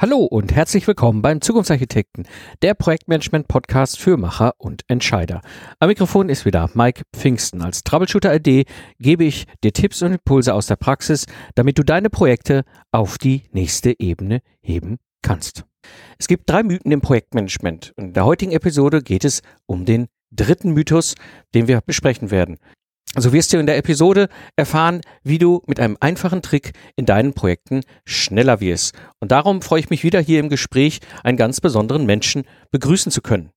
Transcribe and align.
Hallo 0.00 0.18
und 0.18 0.54
herzlich 0.54 0.86
willkommen 0.86 1.22
beim 1.22 1.40
Zukunftsarchitekten, 1.40 2.28
der 2.62 2.74
Projektmanagement-Podcast 2.74 3.98
für 3.98 4.16
Macher 4.16 4.54
und 4.56 4.82
Entscheider. 4.86 5.40
Am 5.80 5.88
Mikrofon 5.88 6.28
ist 6.28 6.44
wieder 6.44 6.70
Mike 6.74 7.02
Pfingsten. 7.12 7.62
Als 7.62 7.82
Troubleshooter-ID 7.82 8.68
gebe 9.00 9.24
ich 9.24 9.46
dir 9.64 9.72
Tipps 9.72 10.00
und 10.02 10.12
Impulse 10.12 10.54
aus 10.54 10.66
der 10.68 10.76
Praxis, 10.76 11.26
damit 11.56 11.78
du 11.78 11.82
deine 11.82 12.10
Projekte 12.10 12.62
auf 12.92 13.18
die 13.18 13.42
nächste 13.50 13.98
Ebene 13.98 14.40
heben 14.62 14.98
kannst. 15.20 15.64
Es 16.16 16.28
gibt 16.28 16.48
drei 16.48 16.62
Mythen 16.62 16.92
im 16.92 17.00
Projektmanagement. 17.00 17.92
In 17.96 18.12
der 18.12 18.24
heutigen 18.24 18.52
Episode 18.52 19.02
geht 19.02 19.24
es 19.24 19.42
um 19.66 19.84
den 19.84 20.06
dritten 20.30 20.74
Mythos, 20.74 21.16
den 21.56 21.66
wir 21.66 21.80
besprechen 21.80 22.30
werden. 22.30 22.58
So 23.16 23.32
wirst 23.32 23.52
du 23.52 23.58
in 23.58 23.66
der 23.66 23.78
Episode 23.78 24.28
erfahren, 24.56 25.00
wie 25.22 25.38
du 25.38 25.62
mit 25.66 25.80
einem 25.80 25.96
einfachen 26.00 26.42
Trick 26.42 26.72
in 26.94 27.06
deinen 27.06 27.32
Projekten 27.32 27.80
schneller 28.04 28.60
wirst. 28.60 28.94
Und 29.18 29.32
darum 29.32 29.62
freue 29.62 29.80
ich 29.80 29.90
mich 29.90 30.04
wieder 30.04 30.20
hier 30.20 30.40
im 30.40 30.50
Gespräch 30.50 31.00
einen 31.24 31.38
ganz 31.38 31.60
besonderen 31.60 32.06
Menschen 32.06 32.44
begrüßen 32.70 33.10
zu 33.10 33.22
können. 33.22 33.50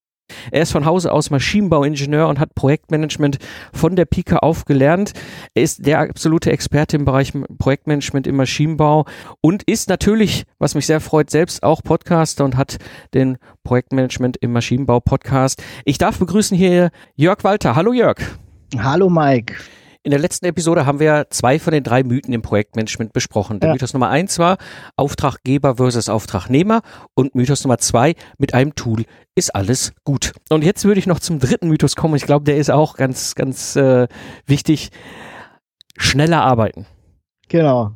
Er 0.52 0.62
ist 0.62 0.72
von 0.72 0.86
Hause 0.86 1.12
aus 1.12 1.30
Maschinenbauingenieur 1.30 2.28
und 2.28 2.40
hat 2.40 2.56
Projektmanagement 2.56 3.38
von 3.74 3.98
der 3.98 4.06
Pika 4.06 4.38
auf 4.38 4.64
gelernt. 4.64 5.12
Er 5.54 5.64
ist 5.64 5.86
der 5.86 6.00
absolute 6.00 6.52
Experte 6.52 6.96
im 6.96 7.06
Bereich 7.06 7.34
Projektmanagement 7.58 8.28
im 8.28 8.38
Maschinenbau 8.38 9.06
und 9.42 9.64
ist 9.64 9.90
natürlich, 9.90 10.46
was 10.60 10.76
mich 10.76 10.86
sehr 10.86 11.02
freut, 11.02 11.30
selbst 11.30 11.64
auch 11.64 11.84
Podcaster 11.84 12.46
und 12.46 12.56
hat 12.56 12.78
den 13.14 13.38
Projektmanagement 13.64 14.38
im 14.38 14.54
Maschinenbau 14.54 15.02
Podcast. 15.02 15.62
Ich 15.86 15.98
darf 15.98 16.18
begrüßen 16.18 16.58
hier 16.58 16.92
Jörg 17.16 17.44
Walter. 17.44 17.76
Hallo 17.76 17.94
Jörg. 17.94 18.18
Hallo 18.78 19.10
Mike. 19.10 19.56
In 20.04 20.12
der 20.12 20.20
letzten 20.20 20.46
Episode 20.46 20.86
haben 20.86 21.00
wir 21.00 21.28
zwei 21.30 21.60
von 21.60 21.74
den 21.74 21.84
drei 21.84 22.04
Mythen 22.04 22.34
im 22.34 22.42
Projektmanagement 22.42 23.14
besprochen. 23.14 23.60
Der 23.60 23.70
ja. 23.70 23.74
Mythos 23.74 23.94
Nummer 23.94 24.10
eins 24.10 24.40
war 24.40 24.58
Auftraggeber 24.96 25.76
versus 25.76 26.10
Auftragnehmer 26.10 26.82
und 27.14 27.36
Mythos 27.36 27.64
Nummer 27.64 27.78
zwei 27.78 28.16
mit 28.38 28.54
einem 28.54 28.74
Tool 28.74 29.04
ist 29.36 29.54
alles 29.54 29.94
gut. 30.04 30.34
Und 30.50 30.64
jetzt 30.64 30.86
würde 30.86 31.00
ich 31.00 31.06
noch 31.06 31.20
zum 31.20 31.40
dritten 31.40 31.68
Mythos 31.68 31.96
kommen. 31.96 32.16
Ich 32.16 32.26
glaube, 32.26 32.46
der 32.46 32.58
ist 32.58 32.72
auch 32.72 32.96
ganz, 32.96 33.36
ganz 33.36 33.76
äh, 33.76 34.08
wichtig. 34.48 34.90
Schneller 35.98 36.42
arbeiten. 36.42 36.88
Genau. 37.50 37.92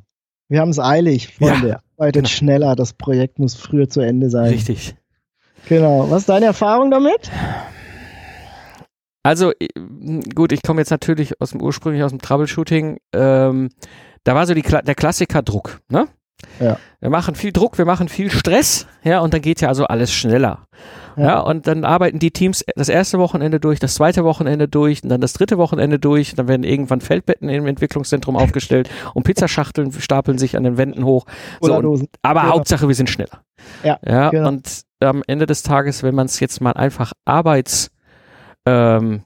Wir 0.47 0.59
haben 0.59 0.69
es 0.69 0.79
eilig, 0.79 1.33
Freunde. 1.33 1.69
Ja, 1.69 1.79
Arbeitet 1.97 2.25
genau. 2.25 2.27
schneller. 2.27 2.75
Das 2.75 2.93
Projekt 2.93 3.39
muss 3.39 3.55
früher 3.55 3.89
zu 3.89 4.01
Ende 4.01 4.29
sein. 4.29 4.49
Richtig. 4.49 4.95
Genau. 5.67 6.11
Was 6.11 6.21
ist 6.21 6.29
deine 6.29 6.45
Erfahrung 6.45 6.91
damit? 6.91 7.31
Also 9.25 9.53
gut, 10.35 10.51
ich 10.51 10.61
komme 10.61 10.81
jetzt 10.81 10.91
natürlich 10.91 11.41
aus 11.41 11.49
dem 11.49 11.59
ursprünglich 11.59 12.03
aus 12.03 12.11
dem 12.11 12.21
Troubleshooting. 12.21 12.99
Ähm, 13.11 13.69
da 14.23 14.35
war 14.35 14.45
so 14.45 14.53
die, 14.53 14.61
der 14.61 14.93
Klassiker 14.93 15.41
Druck. 15.41 15.79
Ne? 15.89 16.07
Ja. 16.59 16.77
Wir 16.99 17.09
machen 17.09 17.33
viel 17.33 17.51
Druck, 17.51 17.79
wir 17.79 17.85
machen 17.85 18.07
viel 18.07 18.29
Stress, 18.29 18.85
ja, 19.03 19.21
und 19.21 19.33
dann 19.33 19.41
geht 19.41 19.61
ja 19.61 19.67
also 19.69 19.85
alles 19.85 20.13
schneller. 20.13 20.67
Ja. 21.17 21.23
ja. 21.23 21.39
und 21.39 21.65
dann 21.65 21.85
arbeiten 21.85 22.19
die 22.19 22.29
Teams 22.29 22.63
das 22.75 22.87
erste 22.87 23.17
Wochenende 23.17 23.59
durch, 23.59 23.79
das 23.79 23.95
zweite 23.95 24.23
Wochenende 24.25 24.67
durch 24.67 25.01
und 25.01 25.09
dann 25.09 25.21
das 25.21 25.33
dritte 25.33 25.57
Wochenende 25.57 25.97
durch. 25.97 26.35
Dann 26.35 26.47
werden 26.47 26.63
irgendwann 26.63 27.01
Feldbetten 27.01 27.49
im 27.49 27.65
Entwicklungszentrum 27.65 28.35
aufgestellt 28.35 28.91
und 29.15 29.23
Pizzaschachteln 29.23 29.91
stapeln 29.91 30.37
sich 30.37 30.55
an 30.55 30.63
den 30.63 30.77
Wänden 30.77 31.03
hoch. 31.03 31.25
So, 31.61 31.75
und, 31.75 32.09
aber 32.21 32.41
ja. 32.41 32.49
Hauptsache, 32.49 32.87
wir 32.87 32.95
sind 32.95 33.09
schneller. 33.09 33.41
Ja, 33.83 33.97
ja 34.05 34.29
genau. 34.29 34.49
und 34.49 34.83
am 34.99 35.23
Ende 35.25 35.47
des 35.47 35.63
Tages, 35.63 36.03
wenn 36.03 36.13
man 36.13 36.27
es 36.27 36.39
jetzt 36.39 36.61
mal 36.61 36.73
einfach 36.73 37.13
Arbeits 37.25 37.89
ähm, 38.65 39.23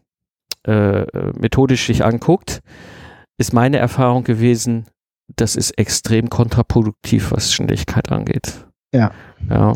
äh, 0.66 1.06
methodisch 1.38 1.86
sich 1.86 2.04
anguckt, 2.04 2.62
ist 3.38 3.54
meine 3.54 3.78
Erfahrung 3.78 4.24
gewesen, 4.24 4.86
das 5.36 5.56
ist 5.56 5.72
extrem 5.78 6.30
kontraproduktiv, 6.30 7.32
was 7.32 7.54
Schnelligkeit 7.54 8.12
angeht. 8.12 8.66
Ja. 8.94 9.12
Ja. 9.50 9.74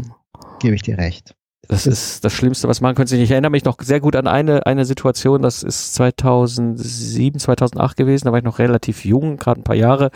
Gebe 0.60 0.76
ich 0.76 0.82
dir 0.82 0.98
recht. 0.98 1.36
Das 1.70 1.88
ist 1.88 2.26
das 2.26 2.34
Schlimmste, 2.34 2.68
was 2.68 2.82
man 2.82 2.94
könnte. 2.94 3.16
Ich 3.16 3.32
erinnere 3.32 3.52
mich 3.52 3.64
noch 3.64 3.78
sehr 3.82 4.02
gut 4.02 4.18
an 4.18 4.28
eine, 4.28 4.66
eine 4.66 4.84
Situation, 4.84 5.42
das 5.42 5.64
ist 5.64 5.96
2007, 5.96 7.40
2008 7.40 7.96
gewesen, 7.96 8.26
da 8.26 8.32
war 8.32 8.40
ich 8.40 8.44
noch 8.44 8.60
relativ 8.60 9.06
jung, 9.06 9.38
gerade 9.38 9.62
ein 9.62 9.64
paar 9.64 9.76
Jahre 9.76 10.12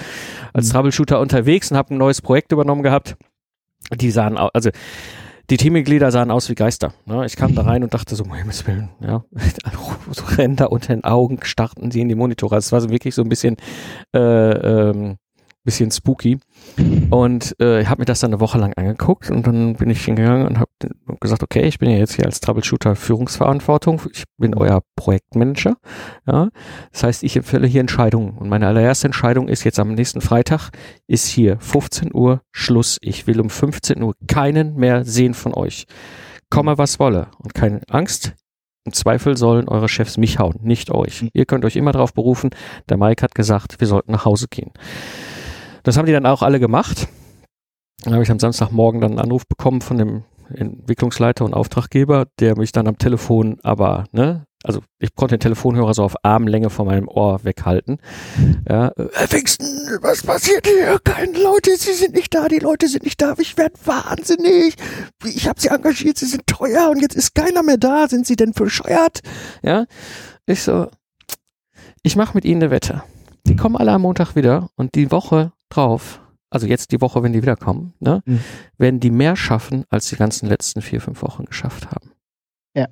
als 0.52 0.68
mhm. 0.68 0.74
Troubleshooter 0.74 1.20
unterwegs 1.22 1.72
und 1.72 1.78
habe 1.78 1.94
ein 1.94 1.98
neues 1.98 2.22
Projekt 2.22 2.52
übernommen 2.52 2.84
gehabt. 2.84 3.16
Die 3.96 4.12
sahen, 4.12 4.38
also 4.38 4.72
die 5.50 5.58
Teammitglieder 5.58 6.12
sahen 6.12 6.32
aus 6.32 6.50
wie 6.50 6.56
Geister. 6.56 6.94
Ne? 7.06 7.26
Ich 7.26 7.36
kam 7.36 7.56
da 7.56 7.62
rein 7.62 7.84
und 7.84 7.94
dachte 7.94 8.16
so, 8.16 8.24
um 8.24 8.34
Himmels 8.34 8.68
Willen, 8.68 8.90
ja, 9.00 9.24
so 10.12 10.26
Ränder 10.26 10.72
unter 10.72 10.94
den 10.94 11.04
Augen 11.04 11.40
starrten 11.44 11.92
sie 11.92 12.02
in 12.02 12.10
die 12.10 12.16
Monitore. 12.16 12.56
Also 12.56 12.68
es 12.68 12.72
war 12.72 12.82
so 12.82 12.90
wirklich 12.90 13.16
so 13.16 13.22
ein 13.22 13.30
bisschen 13.30 13.56
äh, 14.14 14.20
ähm, 14.20 15.18
bisschen 15.68 15.92
spooky. 15.92 16.40
Und 17.10 17.54
äh, 17.60 17.82
ich 17.82 17.90
habe 17.90 18.00
mir 18.00 18.06
das 18.06 18.22
dann 18.22 18.32
eine 18.32 18.40
Woche 18.40 18.58
lang 18.58 18.74
angeguckt 18.78 19.30
und 19.30 19.46
dann 19.46 19.76
bin 19.76 19.90
ich 19.90 20.06
hingegangen 20.06 20.48
und 20.48 20.60
habe 20.60 20.72
gesagt, 21.20 21.44
okay, 21.44 21.64
ich 21.64 21.78
bin 21.78 21.90
ja 21.90 21.98
jetzt 21.98 22.16
hier 22.16 22.26
als 22.26 22.40
Troubleshooter 22.40 22.96
Führungsverantwortung, 22.96 24.02
ich 24.14 24.24
bin 24.38 24.56
euer 24.56 24.82
Projektmanager. 24.96 25.76
Ja, 26.26 26.48
das 26.94 27.04
heißt, 27.04 27.24
ich 27.24 27.36
empfehle 27.36 27.68
hier 27.68 27.82
Entscheidungen 27.82 28.38
und 28.38 28.48
meine 28.48 28.66
allererste 28.66 29.08
Entscheidung 29.08 29.50
ist 29.50 29.66
jetzt 29.66 29.78
am 29.78 29.94
nächsten 29.94 30.22
Freitag 30.22 30.70
ist 31.06 31.28
hier 31.28 31.60
15 31.60 32.14
Uhr 32.14 32.42
Schluss. 32.54 32.98
Ich 33.02 33.28
will 33.28 33.42
um 33.42 33.50
15 33.50 34.02
Uhr 34.02 34.14
keinen 34.26 34.76
mehr 34.76 35.04
sehen 35.04 35.34
von 35.34 35.54
euch. 35.54 35.86
Komme 36.50 36.78
was 36.78 36.98
wolle 36.98 37.28
und 37.40 37.54
keine 37.54 37.82
Angst. 37.90 38.36
Im 38.86 38.94
Zweifel 38.94 39.36
sollen 39.36 39.68
eure 39.68 39.90
Chefs 39.90 40.16
mich 40.16 40.40
hauen, 40.40 40.60
nicht 40.62 40.92
euch. 40.92 41.26
Ihr 41.34 41.46
könnt 41.46 41.66
euch 41.66 41.76
immer 41.76 41.92
darauf 41.92 42.14
berufen. 42.14 42.52
Der 42.88 42.96
Mike 42.96 43.22
hat 43.22 43.36
gesagt, 43.36 43.82
wir 43.82 43.88
sollten 43.88 44.14
nach 44.14 44.24
Hause 44.24 44.48
gehen. 44.50 44.72
Das 45.88 45.96
haben 45.96 46.06
die 46.06 46.12
dann 46.12 46.26
auch 46.26 46.42
alle 46.42 46.60
gemacht. 46.60 47.08
Dann 48.04 48.12
habe 48.12 48.22
ich 48.22 48.30
am 48.30 48.40
Samstagmorgen 48.40 49.00
dann 49.00 49.12
einen 49.12 49.22
Anruf 49.22 49.48
bekommen 49.48 49.80
von 49.80 49.98
dem 49.98 50.26
Entwicklungsleiter 50.54 51.46
und 51.46 51.54
Auftraggeber, 51.54 52.26
der 52.42 52.58
mich 52.58 52.74
dann 52.74 52.90
am 52.90 52.98
Telefon 52.98 53.60
aber, 53.64 54.04
ne, 54.12 54.46
also 54.66 54.82
ich 55.00 55.16
konnte 55.16 55.38
den 55.38 55.40
Telefonhörer 55.40 55.94
so 55.94 56.04
auf 56.04 56.18
Armlänge 56.24 56.70
von 56.70 56.88
meinem 56.88 57.08
Ohr 57.08 57.46
weghalten. 57.46 58.02
Ja, 58.68 58.92
Herr 58.98 59.28
Pfingsten, 59.30 59.66
was 60.02 60.24
passiert 60.24 60.68
hier? 60.68 61.00
Keine 61.06 61.42
Leute, 61.42 61.78
Sie 61.78 61.94
sind 61.94 62.16
nicht 62.16 62.36
da, 62.36 62.50
die 62.50 62.60
Leute 62.60 62.90
sind 62.90 63.06
nicht 63.06 63.22
da, 63.22 63.36
ich 63.38 63.58
werde 63.58 63.76
wahnsinnig. 63.86 64.76
Ich 65.24 65.48
habe 65.48 65.62
Sie 65.62 65.70
engagiert, 65.70 66.18
Sie 66.18 66.26
sind 66.26 66.48
teuer 66.48 66.90
und 66.90 67.00
jetzt 67.00 67.16
ist 67.16 67.34
keiner 67.34 67.64
mehr 67.64 67.78
da. 67.78 68.10
Sind 68.10 68.28
Sie 68.28 68.36
denn 68.36 68.52
bescheuert? 68.52 69.22
Ja, 69.64 69.86
ich 70.48 70.64
so, 70.64 70.88
ich 72.04 72.18
mache 72.18 72.36
mit 72.36 72.44
Ihnen 72.44 72.62
eine 72.62 72.72
Wette. 72.72 73.04
Die 73.46 73.56
kommen 73.56 73.78
alle 73.78 73.94
am 73.94 74.02
Montag 74.02 74.36
wieder 74.36 74.70
und 74.76 74.96
die 74.96 75.12
Woche 75.12 75.54
drauf, 75.70 76.22
also 76.50 76.66
jetzt 76.66 76.92
die 76.92 77.02
Woche, 77.02 77.24
wenn 77.24 77.34
die 77.34 77.42
wiederkommen, 77.42 77.94
ne, 78.00 78.22
mhm. 78.26 78.40
werden 78.78 79.00
die 79.00 79.12
mehr 79.12 79.36
schaffen, 79.36 79.84
als 79.90 80.10
die 80.10 80.16
ganzen 80.16 80.48
letzten 80.48 80.82
vier, 80.82 81.02
fünf 81.02 81.22
Wochen 81.22 81.46
geschafft 81.46 81.92
haben. 81.92 82.12
Ja. 82.76 82.86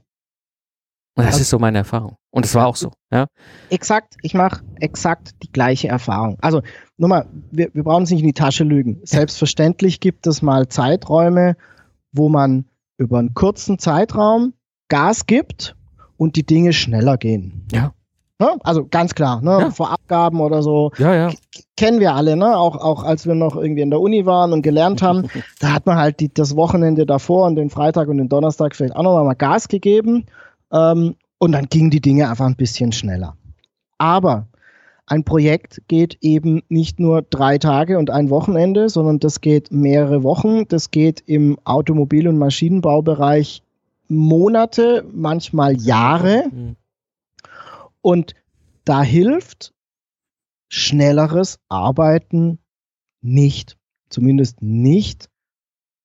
Und 1.18 1.24
das 1.24 1.28
also, 1.28 1.42
ist 1.42 1.50
so 1.50 1.60
meine 1.60 1.80
Erfahrung. 1.80 2.18
Und 2.32 2.46
es 2.46 2.54
war 2.54 2.68
auch 2.68 2.76
so, 2.76 2.92
ja. 3.12 3.28
Exakt, 3.70 4.16
ich 4.22 4.34
mache 4.34 4.64
exakt 4.82 5.36
die 5.42 5.52
gleiche 5.52 5.88
Erfahrung. 5.88 6.38
Also, 6.42 6.62
nur 6.98 7.10
mal, 7.10 7.30
wir, 7.52 7.74
wir 7.74 7.84
brauchen 7.84 8.02
uns 8.02 8.12
nicht 8.12 8.22
in 8.22 8.28
die 8.28 8.34
Tasche 8.34 8.66
lügen. 8.66 9.00
Selbstverständlich 9.04 10.02
gibt 10.02 10.28
es 10.28 10.42
mal 10.42 10.68
Zeiträume, 10.68 11.56
wo 12.12 12.28
man 12.28 12.66
über 12.98 13.20
einen 13.20 13.34
kurzen 13.34 13.80
Zeitraum 13.80 14.54
Gas 14.90 15.26
gibt 15.26 15.76
und 16.18 16.36
die 16.36 16.46
Dinge 16.46 16.74
schneller 16.74 17.18
gehen. 17.18 17.66
Ja. 17.72 17.95
Ne? 18.40 18.50
Also 18.64 18.86
ganz 18.86 19.16
klar, 19.16 19.42
ne? 19.42 19.52
Ja. 19.60 19.72
vor 19.72 19.92
Abgaben 19.92 20.42
oder 20.42 20.62
so. 20.62 20.92
Ja, 20.98 21.16
ja. 21.16 21.32
Kennen 21.78 22.02
wir 22.02 22.16
alle, 22.16 22.36
ne? 22.36 22.58
Auch, 22.58 22.76
auch 22.76 23.04
als 23.04 23.26
wir 23.26 23.34
noch 23.34 23.56
irgendwie 23.56 23.82
in 23.82 23.90
der 23.90 24.02
Uni 24.02 24.26
waren 24.26 24.52
und 24.52 24.62
gelernt 24.62 25.02
haben, 25.02 25.28
da 25.60 25.74
hat 25.74 25.86
man 25.86 25.98
halt 25.98 26.20
die, 26.20 26.34
das 26.34 26.56
Wochenende 26.56 27.06
davor 27.06 27.46
und 27.48 27.56
den 27.56 27.70
Freitag 27.70 28.10
und 28.10 28.18
den 28.18 28.28
Donnerstag 28.28 28.76
vielleicht 28.76 28.96
auch 28.96 29.04
noch 29.04 29.24
mal 29.24 29.34
Gas 29.34 29.70
gegeben. 29.70 30.26
Ähm, 30.72 31.16
und 31.38 31.52
dann 31.54 31.68
gingen 31.68 31.92
die 31.92 32.02
Dinge 32.02 32.30
einfach 32.30 32.46
ein 32.46 32.56
bisschen 32.56 32.92
schneller. 32.92 33.38
Aber 33.98 34.48
ein 35.08 35.24
Projekt 35.24 35.82
geht 35.88 36.18
eben 36.22 36.64
nicht 36.68 37.00
nur 37.00 37.22
drei 37.22 37.58
Tage 37.58 38.00
und 38.00 38.10
ein 38.10 38.30
Wochenende, 38.30 38.90
sondern 38.90 39.20
das 39.20 39.40
geht 39.40 39.72
mehrere 39.72 40.24
Wochen. 40.24 40.68
Das 40.68 40.92
geht 40.92 41.24
im 41.28 41.58
Automobil- 41.64 42.28
und 42.28 42.38
Maschinenbaubereich 42.38 43.62
Monate, 44.08 45.06
manchmal 45.14 45.78
Jahre. 45.78 46.46
Mhm. 46.52 46.76
Und 48.06 48.36
da 48.84 49.02
hilft 49.02 49.74
schnelleres 50.70 51.58
Arbeiten 51.70 52.60
nicht, 53.24 53.78
zumindest 54.10 54.62
nicht 54.62 55.32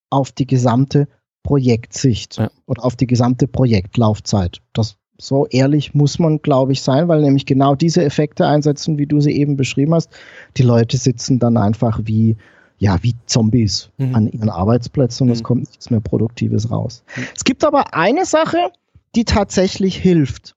auf 0.09 0.33
die 0.33 0.47
gesamte 0.47 1.09
Projektsicht 1.43 2.39
ja. 2.39 2.51
oder 2.65 2.87
auf 2.87 2.97
die 2.97 3.07
gesamte 3.07 3.47
Projektlaufzeit. 3.47 4.63
Das 4.73 4.97
so 5.21 5.47
ehrlich 5.49 5.93
muss 5.93 6.19
man, 6.19 6.41
glaube 6.41 6.73
ich, 6.73 6.81
sein, 6.81 7.07
weil 7.09 7.21
nämlich 7.21 7.45
genau 7.45 7.75
diese 7.75 8.03
Effekte 8.03 8.47
einsetzen, 8.47 8.97
wie 8.97 9.07
du 9.07 9.21
sie 9.21 9.33
eben 9.33 9.59
beschrieben 9.59 9.93
hast. 9.93 10.11
Die 10.57 10.63
Leute 10.63 10.97
sitzen 10.97 11.39
dann 11.39 11.59
einfach 11.59 12.01
wie, 12.05 12.39
ja, 12.79 12.97
wie 13.03 13.15
Zombies 13.27 13.91
mhm. 13.99 14.15
an 14.15 14.27
ihren 14.27 14.49
Arbeitsplätzen 14.49 15.25
und 15.25 15.29
mhm. 15.29 15.35
es 15.35 15.43
kommt 15.43 15.69
nichts 15.69 15.91
mehr 15.91 16.01
Produktives 16.01 16.71
raus. 16.71 17.05
Mhm. 17.15 17.25
Es 17.37 17.45
gibt 17.45 17.63
aber 17.63 17.93
eine 17.93 18.25
Sache, 18.25 18.73
die 19.15 19.27
tatsächlich 19.27 19.99
hilft 19.99 20.57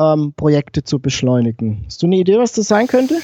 ähm, 0.00 0.34
Projekte 0.36 0.84
zu 0.84 0.98
beschleunigen. 0.98 1.82
Hast 1.86 2.02
du 2.02 2.06
eine 2.06 2.16
Idee, 2.16 2.38
was 2.38 2.52
das 2.52 2.68
sein 2.68 2.86
könnte? 2.86 3.20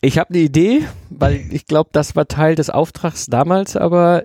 Ich 0.00 0.18
habe 0.18 0.30
eine 0.30 0.38
Idee, 0.38 0.86
weil 1.10 1.44
ich 1.50 1.66
glaube, 1.66 1.90
das 1.92 2.14
war 2.16 2.28
Teil 2.28 2.54
des 2.54 2.70
Auftrags 2.70 3.26
damals, 3.26 3.76
aber 3.76 4.24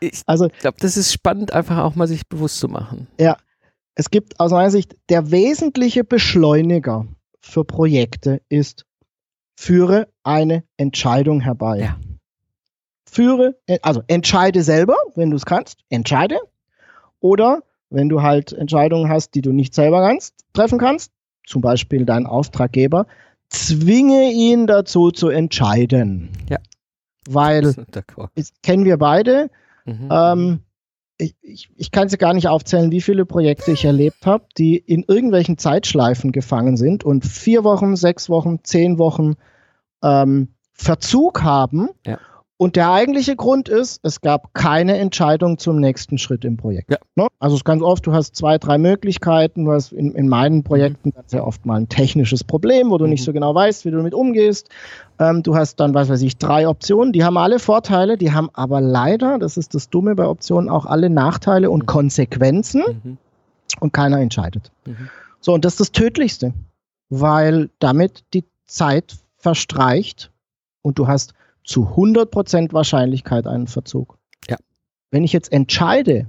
Ich 0.00 0.22
also, 0.26 0.48
glaube, 0.60 0.76
das 0.80 0.96
ist 0.96 1.12
spannend, 1.12 1.52
einfach 1.52 1.78
auch 1.78 1.94
mal 1.94 2.06
sich 2.06 2.28
bewusst 2.28 2.58
zu 2.58 2.68
machen. 2.68 3.06
Ja. 3.18 3.36
Es 3.96 4.10
gibt 4.10 4.40
aus 4.40 4.50
meiner 4.50 4.70
Sicht, 4.70 4.96
der 5.08 5.30
wesentliche 5.30 6.02
Beschleuniger 6.02 7.06
für 7.40 7.64
Projekte 7.64 8.42
ist, 8.48 8.86
führe 9.56 10.08
eine 10.24 10.64
Entscheidung 10.76 11.40
herbei. 11.40 11.78
Ja. 11.78 12.00
Führe, 13.08 13.56
also 13.82 14.02
entscheide 14.08 14.64
selber, 14.64 14.96
wenn 15.14 15.30
du 15.30 15.36
es 15.36 15.46
kannst, 15.46 15.78
entscheide. 15.90 16.38
Oder 17.20 17.62
wenn 17.94 18.08
du 18.08 18.22
halt 18.22 18.52
Entscheidungen 18.52 19.08
hast, 19.08 19.34
die 19.34 19.42
du 19.42 19.52
nicht 19.52 19.74
selber 19.74 20.00
kannst, 20.06 20.34
treffen 20.52 20.78
kannst, 20.78 21.12
zum 21.46 21.62
Beispiel 21.62 22.04
dein 22.04 22.26
Auftraggeber, 22.26 23.06
zwinge 23.48 24.30
ihn 24.32 24.66
dazu 24.66 25.10
zu 25.10 25.28
entscheiden. 25.28 26.30
Ja. 26.48 26.58
Weil, 27.26 27.74
das 28.34 28.52
kennen 28.62 28.84
wir 28.84 28.98
beide. 28.98 29.50
Mhm. 29.84 30.08
Ähm, 30.10 30.60
ich, 31.16 31.36
ich, 31.42 31.70
ich 31.76 31.90
kann 31.90 32.08
sie 32.08 32.18
gar 32.18 32.34
nicht 32.34 32.48
aufzählen, 32.48 32.90
wie 32.90 33.00
viele 33.00 33.24
Projekte 33.24 33.70
ich 33.70 33.84
erlebt 33.84 34.26
habe, 34.26 34.44
die 34.58 34.76
in 34.76 35.04
irgendwelchen 35.06 35.56
Zeitschleifen 35.58 36.32
gefangen 36.32 36.76
sind 36.76 37.04
und 37.04 37.24
vier 37.24 37.64
Wochen, 37.64 37.96
sechs 37.96 38.28
Wochen, 38.28 38.58
zehn 38.64 38.98
Wochen 38.98 39.34
ähm, 40.02 40.48
Verzug 40.72 41.42
haben. 41.42 41.90
Ja. 42.04 42.18
Und 42.56 42.76
der 42.76 42.92
eigentliche 42.92 43.34
Grund 43.34 43.68
ist, 43.68 43.98
es 44.04 44.20
gab 44.20 44.54
keine 44.54 44.96
Entscheidung 44.98 45.58
zum 45.58 45.80
nächsten 45.80 46.18
Schritt 46.18 46.44
im 46.44 46.56
Projekt. 46.56 46.88
Ja. 46.90 46.98
Ne? 47.16 47.26
Also 47.40 47.54
es 47.54 47.60
ist 47.60 47.64
ganz 47.64 47.82
oft, 47.82 48.06
du 48.06 48.12
hast 48.12 48.36
zwei, 48.36 48.58
drei 48.58 48.78
Möglichkeiten. 48.78 49.64
Du 49.64 49.72
hast 49.72 49.92
in, 49.92 50.14
in 50.14 50.28
meinen 50.28 50.62
Projekten 50.62 51.12
sehr 51.26 51.44
oft 51.44 51.66
mal 51.66 51.80
ein 51.80 51.88
technisches 51.88 52.44
Problem, 52.44 52.90
wo 52.90 52.98
du 52.98 53.04
mhm. 53.04 53.10
nicht 53.10 53.24
so 53.24 53.32
genau 53.32 53.54
weißt, 53.54 53.84
wie 53.84 53.90
du 53.90 53.96
damit 53.96 54.14
umgehst. 54.14 54.68
Ähm, 55.18 55.42
du 55.42 55.56
hast 55.56 55.80
dann, 55.80 55.94
was 55.94 56.08
weiß 56.08 56.22
ich, 56.22 56.38
drei 56.38 56.68
Optionen. 56.68 57.12
Die 57.12 57.24
haben 57.24 57.36
alle 57.36 57.58
Vorteile, 57.58 58.16
die 58.16 58.32
haben 58.32 58.50
aber 58.52 58.80
leider, 58.80 59.38
das 59.38 59.56
ist 59.56 59.74
das 59.74 59.90
Dumme 59.90 60.14
bei 60.14 60.26
Optionen, 60.26 60.70
auch 60.70 60.86
alle 60.86 61.10
Nachteile 61.10 61.70
und 61.70 61.82
mhm. 61.82 61.86
Konsequenzen. 61.86 62.82
Mhm. 63.02 63.18
Und 63.80 63.92
keiner 63.92 64.20
entscheidet. 64.20 64.70
Mhm. 64.86 65.08
So, 65.40 65.52
und 65.52 65.64
das 65.64 65.74
ist 65.74 65.80
das 65.80 65.92
Tödlichste, 65.92 66.54
weil 67.08 67.70
damit 67.80 68.22
die 68.32 68.44
Zeit 68.66 69.16
verstreicht 69.36 70.30
und 70.82 70.98
du 70.98 71.08
hast 71.08 71.34
zu 71.64 71.88
100% 71.88 72.72
Wahrscheinlichkeit 72.72 73.46
einen 73.46 73.66
Verzug. 73.66 74.18
Ja. 74.48 74.56
Wenn 75.10 75.24
ich 75.24 75.32
jetzt 75.32 75.52
entscheide, 75.52 76.28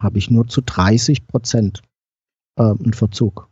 habe 0.00 0.18
ich 0.18 0.30
nur 0.30 0.46
zu 0.46 0.60
30% 0.60 1.80
äh, 2.56 2.62
einen 2.62 2.92
Verzug. 2.92 3.48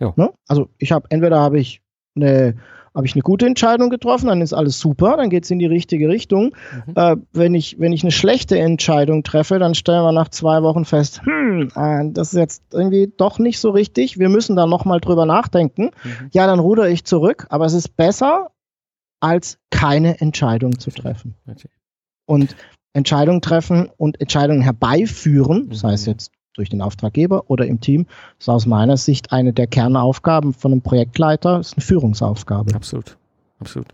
Ja. 0.00 0.12
Ne? 0.16 0.32
Also 0.46 0.68
ich 0.78 0.92
habe 0.92 1.06
entweder 1.10 1.40
habe 1.40 1.58
ich 1.58 1.82
eine 2.14 2.56
habe 2.94 3.06
ich 3.06 3.14
eine 3.14 3.22
gute 3.22 3.46
Entscheidung 3.46 3.90
getroffen, 3.90 4.26
dann 4.26 4.42
ist 4.42 4.52
alles 4.52 4.78
super, 4.78 5.16
dann 5.16 5.30
geht 5.30 5.44
es 5.44 5.50
in 5.50 5.58
die 5.58 5.66
richtige 5.66 6.08
Richtung. 6.08 6.54
Mhm. 6.86 6.92
Äh, 6.94 7.16
wenn, 7.32 7.54
ich, 7.54 7.80
wenn 7.80 7.92
ich 7.92 8.02
eine 8.02 8.12
schlechte 8.12 8.58
Entscheidung 8.58 9.22
treffe, 9.22 9.58
dann 9.58 9.74
stellen 9.74 10.02
wir 10.02 10.12
nach 10.12 10.28
zwei 10.28 10.62
Wochen 10.62 10.84
fest, 10.84 11.22
hm, 11.24 11.70
äh, 11.74 12.10
das 12.12 12.32
ist 12.32 12.38
jetzt 12.38 12.62
irgendwie 12.72 13.10
doch 13.16 13.38
nicht 13.38 13.60
so 13.60 13.70
richtig, 13.70 14.18
wir 14.18 14.28
müssen 14.28 14.56
da 14.56 14.66
nochmal 14.66 15.00
drüber 15.00 15.24
nachdenken. 15.24 15.90
Mhm. 16.04 16.28
Ja, 16.32 16.46
dann 16.46 16.58
ruder 16.58 16.88
ich 16.88 17.04
zurück, 17.04 17.46
aber 17.48 17.64
es 17.64 17.72
ist 17.72 17.96
besser, 17.96 18.50
als 19.22 19.58
keine 19.70 20.20
Entscheidung 20.20 20.78
zu 20.78 20.90
treffen. 20.90 21.34
Okay. 21.48 21.68
Und 22.26 22.56
Entscheidungen 22.92 23.40
treffen 23.40 23.88
und 23.96 24.20
Entscheidungen 24.20 24.62
herbeiführen, 24.62 25.68
mhm. 25.68 25.74
sei 25.74 25.92
es 25.92 26.06
jetzt 26.06 26.32
durch 26.54 26.68
den 26.68 26.82
Auftraggeber 26.82 27.48
oder 27.48 27.66
im 27.66 27.80
Team, 27.80 28.06
ist 28.38 28.48
aus 28.48 28.66
meiner 28.66 28.96
Sicht 28.96 29.32
eine 29.32 29.52
der 29.52 29.66
Kernaufgaben 29.66 30.52
von 30.52 30.72
einem 30.72 30.82
Projektleiter, 30.82 31.60
ist 31.60 31.74
eine 31.76 31.84
Führungsaufgabe. 31.84 32.74
Absolut. 32.74 33.16
Absolut. 33.62 33.86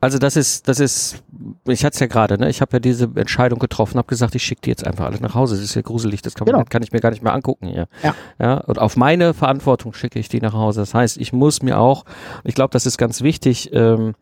Also 0.00 0.18
das 0.18 0.36
ist, 0.36 0.68
das 0.68 0.78
ist, 0.78 1.24
ich 1.66 1.84
hatte 1.84 1.94
es 1.94 2.00
ja 2.00 2.06
gerade, 2.06 2.38
ne? 2.38 2.48
Ich 2.48 2.60
habe 2.60 2.76
ja 2.76 2.78
diese 2.78 3.10
Entscheidung 3.16 3.58
getroffen, 3.58 3.98
habe 3.98 4.06
gesagt, 4.06 4.36
ich 4.36 4.44
schicke 4.44 4.60
die 4.62 4.70
jetzt 4.70 4.86
einfach 4.86 5.06
alle 5.06 5.18
nach 5.18 5.34
Hause. 5.34 5.56
Das 5.56 5.64
ist 5.64 5.74
ja 5.74 5.82
gruselig, 5.82 6.22
das 6.22 6.34
kann, 6.34 6.46
genau. 6.46 6.58
man, 6.58 6.68
kann 6.68 6.84
ich 6.84 6.92
mir 6.92 7.00
gar 7.00 7.10
nicht 7.10 7.24
mehr 7.24 7.34
angucken 7.34 7.66
hier. 7.66 7.88
Ja. 8.04 8.14
ja. 8.38 8.58
Und 8.58 8.78
auf 8.78 8.96
meine 8.96 9.34
Verantwortung 9.34 9.92
schicke 9.92 10.20
ich 10.20 10.28
die 10.28 10.40
nach 10.40 10.52
Hause. 10.52 10.80
Das 10.80 10.94
heißt, 10.94 11.16
ich 11.16 11.32
muss 11.32 11.62
mir 11.62 11.80
auch, 11.80 12.04
ich 12.44 12.54
glaube, 12.54 12.70
das 12.70 12.86
ist 12.86 12.96
ganz 12.96 13.20
wichtig, 13.20 13.70
ähm, 13.72 14.14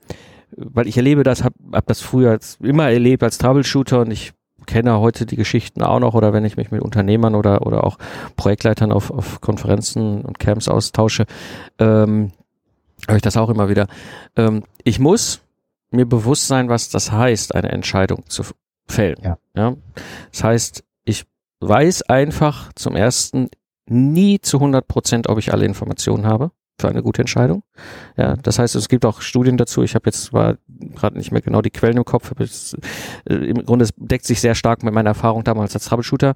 weil 0.56 0.86
ich 0.86 0.96
erlebe 0.96 1.22
das, 1.22 1.44
habe 1.44 1.54
hab 1.72 1.86
das 1.86 2.00
früher 2.00 2.30
als, 2.30 2.58
immer 2.62 2.90
erlebt 2.90 3.22
als 3.22 3.38
Troubleshooter 3.38 4.00
und 4.00 4.10
ich 4.10 4.32
kenne 4.66 4.98
heute 4.98 5.26
die 5.26 5.36
Geschichten 5.36 5.82
auch 5.82 6.00
noch 6.00 6.14
oder 6.14 6.32
wenn 6.32 6.44
ich 6.44 6.56
mich 6.56 6.70
mit 6.70 6.82
Unternehmern 6.82 7.34
oder, 7.34 7.66
oder 7.66 7.84
auch 7.84 7.98
Projektleitern 8.36 8.92
auf, 8.92 9.10
auf 9.10 9.40
Konferenzen 9.40 10.22
und 10.22 10.38
Camps 10.38 10.68
austausche, 10.68 11.26
ähm, 11.78 12.32
höre 13.06 13.16
ich 13.16 13.22
das 13.22 13.36
auch 13.36 13.48
immer 13.48 13.68
wieder. 13.68 13.86
Ähm, 14.36 14.64
ich 14.82 14.98
muss 14.98 15.40
mir 15.90 16.06
bewusst 16.06 16.48
sein, 16.48 16.68
was 16.68 16.90
das 16.90 17.12
heißt, 17.12 17.54
eine 17.54 17.70
Entscheidung 17.70 18.24
zu 18.28 18.42
fällen. 18.88 19.18
Ja. 19.22 19.38
ja. 19.54 19.74
Das 20.32 20.44
heißt, 20.44 20.84
ich 21.04 21.24
weiß 21.60 22.02
einfach 22.02 22.72
zum 22.74 22.96
ersten 22.96 23.48
nie 23.88 24.40
zu 24.40 24.56
100 24.56 24.86
Prozent, 24.88 25.28
ob 25.28 25.38
ich 25.38 25.52
alle 25.52 25.64
Informationen 25.64 26.26
habe 26.26 26.50
für 26.78 26.88
eine 26.88 27.02
gute 27.02 27.22
Entscheidung. 27.22 27.62
Ja, 28.16 28.36
das 28.36 28.58
heißt, 28.58 28.74
es 28.74 28.88
gibt 28.88 29.04
auch 29.06 29.20
Studien 29.20 29.56
dazu. 29.56 29.82
Ich 29.82 29.94
habe 29.94 30.06
jetzt 30.06 30.24
zwar 30.24 30.56
gerade 30.94 31.16
nicht 31.16 31.32
mehr 31.32 31.40
genau 31.40 31.62
die 31.62 31.70
Quellen 31.70 31.96
im 31.96 32.04
Kopf, 32.04 32.30
aber 32.30 32.44
es, 32.44 32.76
äh, 33.28 33.34
im 33.34 33.64
Grunde 33.64 33.84
es 33.84 33.94
deckt 33.96 34.26
sich 34.26 34.40
sehr 34.40 34.54
stark 34.54 34.82
mit 34.82 34.92
meiner 34.92 35.10
Erfahrung 35.10 35.42
damals 35.44 35.74
als 35.74 35.86
Troubleshooter. 35.86 36.34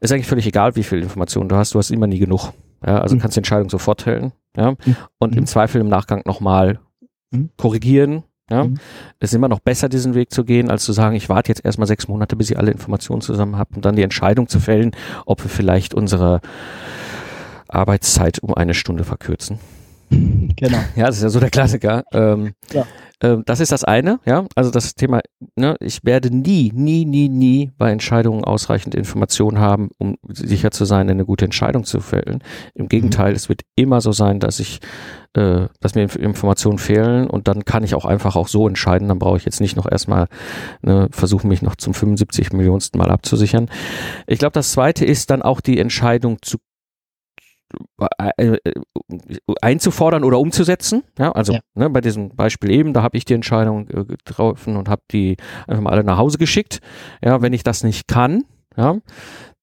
Ist 0.00 0.12
eigentlich 0.12 0.26
völlig 0.26 0.46
egal, 0.46 0.76
wie 0.76 0.82
viel 0.82 1.02
Informationen 1.02 1.48
du 1.48 1.56
hast. 1.56 1.74
Du 1.74 1.78
hast 1.78 1.90
immer 1.90 2.06
nie 2.06 2.18
genug. 2.18 2.52
Ja, 2.84 3.00
also 3.00 3.14
mhm. 3.14 3.20
kannst 3.20 3.36
die 3.36 3.40
Entscheidung 3.40 3.70
sofort 3.70 4.02
fällen. 4.02 4.32
Ja, 4.56 4.72
mhm. 4.72 4.96
und 5.18 5.34
im 5.36 5.42
mhm. 5.42 5.46
Zweifel 5.46 5.80
im 5.80 5.88
Nachgang 5.88 6.22
nochmal 6.24 6.80
mhm. 7.30 7.50
korrigieren. 7.56 8.24
Ja, 8.50 8.64
mhm. 8.64 8.78
es 9.20 9.30
ist 9.30 9.34
immer 9.34 9.48
noch 9.48 9.60
besser, 9.60 9.88
diesen 9.88 10.14
Weg 10.14 10.32
zu 10.32 10.44
gehen, 10.44 10.70
als 10.70 10.84
zu 10.84 10.92
sagen, 10.92 11.14
ich 11.14 11.28
warte 11.28 11.50
jetzt 11.50 11.64
erstmal 11.64 11.86
sechs 11.86 12.08
Monate, 12.08 12.34
bis 12.34 12.50
ich 12.50 12.56
alle 12.56 12.70
Informationen 12.70 13.20
zusammen 13.20 13.56
habe 13.56 13.74
und 13.76 13.84
dann 13.84 13.94
die 13.94 14.02
Entscheidung 14.02 14.48
zu 14.48 14.58
fällen, 14.58 14.92
ob 15.26 15.44
wir 15.44 15.50
vielleicht 15.50 15.92
unsere 15.92 16.40
Arbeitszeit 17.68 18.42
um 18.42 18.54
eine 18.54 18.74
Stunde 18.74 19.04
verkürzen. 19.04 19.58
Genau. 20.56 20.78
Ja, 20.96 21.06
das 21.06 21.18
ist 21.18 21.22
ja 21.22 21.28
so 21.28 21.40
der 21.40 21.50
Klassiker. 21.50 22.04
Ähm, 22.12 22.54
ja. 22.72 22.84
ähm, 23.22 23.44
das 23.46 23.60
ist 23.60 23.70
das 23.70 23.84
eine, 23.84 24.18
ja. 24.24 24.44
Also 24.56 24.70
das 24.70 24.94
Thema, 24.94 25.20
ne, 25.54 25.76
ich 25.78 26.04
werde 26.04 26.34
nie, 26.34 26.72
nie, 26.74 27.04
nie, 27.04 27.28
nie 27.28 27.70
bei 27.78 27.92
Entscheidungen 27.92 28.42
ausreichend 28.42 28.94
Informationen 28.96 29.60
haben, 29.60 29.90
um 29.98 30.16
sicher 30.28 30.72
zu 30.72 30.84
sein, 30.84 31.08
eine 31.08 31.24
gute 31.24 31.44
Entscheidung 31.44 31.84
zu 31.84 32.00
fällen. 32.00 32.42
Im 32.74 32.88
Gegenteil, 32.88 33.30
mhm. 33.30 33.36
es 33.36 33.48
wird 33.48 33.62
immer 33.76 34.00
so 34.00 34.10
sein, 34.10 34.40
dass 34.40 34.58
ich, 34.58 34.80
äh, 35.34 35.66
dass 35.80 35.94
mir 35.94 36.12
Informationen 36.16 36.78
fehlen 36.78 37.28
und 37.28 37.46
dann 37.46 37.64
kann 37.64 37.84
ich 37.84 37.94
auch 37.94 38.04
einfach 38.04 38.34
auch 38.34 38.48
so 38.48 38.66
entscheiden. 38.66 39.06
Dann 39.06 39.20
brauche 39.20 39.36
ich 39.36 39.44
jetzt 39.44 39.60
nicht 39.60 39.76
noch 39.76 39.88
erstmal 39.88 40.26
ne, 40.82 41.08
versuchen, 41.12 41.48
mich 41.48 41.62
noch 41.62 41.76
zum 41.76 41.94
75 41.94 42.52
Millionsten 42.52 42.98
Mal 42.98 43.10
abzusichern. 43.10 43.70
Ich 44.26 44.40
glaube, 44.40 44.54
das 44.54 44.72
zweite 44.72 45.04
ist 45.04 45.30
dann 45.30 45.42
auch 45.42 45.60
die 45.60 45.78
Entscheidung 45.78 46.38
zu 46.42 46.56
äh, 46.56 46.58
äh, 46.58 46.67
einzufordern 49.60 50.24
oder 50.24 50.38
umzusetzen. 50.38 51.02
Ja, 51.18 51.32
also 51.32 51.54
ja. 51.54 51.60
Ne, 51.74 51.90
bei 51.90 52.00
diesem 52.00 52.30
Beispiel 52.30 52.70
eben, 52.70 52.92
da 52.92 53.02
habe 53.02 53.16
ich 53.16 53.24
die 53.24 53.34
Entscheidung 53.34 53.88
äh, 53.88 54.04
getroffen 54.04 54.76
und 54.76 54.88
habe 54.88 55.02
die 55.10 55.36
einfach 55.66 55.82
mal 55.82 55.90
alle 55.90 56.04
nach 56.04 56.18
Hause 56.18 56.38
geschickt. 56.38 56.80
Ja, 57.22 57.42
wenn 57.42 57.52
ich 57.52 57.62
das 57.62 57.84
nicht 57.84 58.08
kann, 58.08 58.44
ja, 58.76 58.96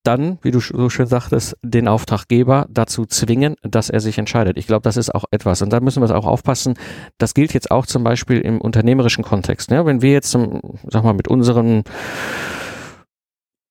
dann, 0.06 0.38
wie 0.42 0.52
du 0.52 0.60
so 0.60 0.90
schön 0.90 1.08
sagtest, 1.08 1.58
den 1.64 1.88
Auftraggeber 1.88 2.68
dazu 2.70 3.06
zwingen, 3.06 3.56
dass 3.64 3.90
er 3.90 4.00
sich 4.00 4.18
entscheidet. 4.18 4.58
Ich 4.58 4.68
glaube, 4.68 4.84
das 4.84 4.98
ist 4.98 5.14
auch 5.14 5.26
etwas. 5.32 5.62
Und 5.62 5.72
da 5.72 5.80
müssen 5.80 6.02
wir 6.02 6.16
auch 6.16 6.28
aufpassen. 6.28 6.76
Das 7.18 7.34
gilt 7.34 7.54
jetzt 7.54 7.72
auch 7.72 7.86
zum 7.86 8.04
Beispiel 8.04 8.40
im 8.42 8.62
unternehmerischen 8.62 9.24
Kontext. 9.24 9.72
Ja, 9.72 9.86
wenn 9.86 10.02
wir 10.02 10.12
jetzt, 10.12 10.30
zum, 10.30 10.62
sag 10.88 11.04
mal, 11.04 11.14
mit 11.14 11.28
unseren 11.28 11.84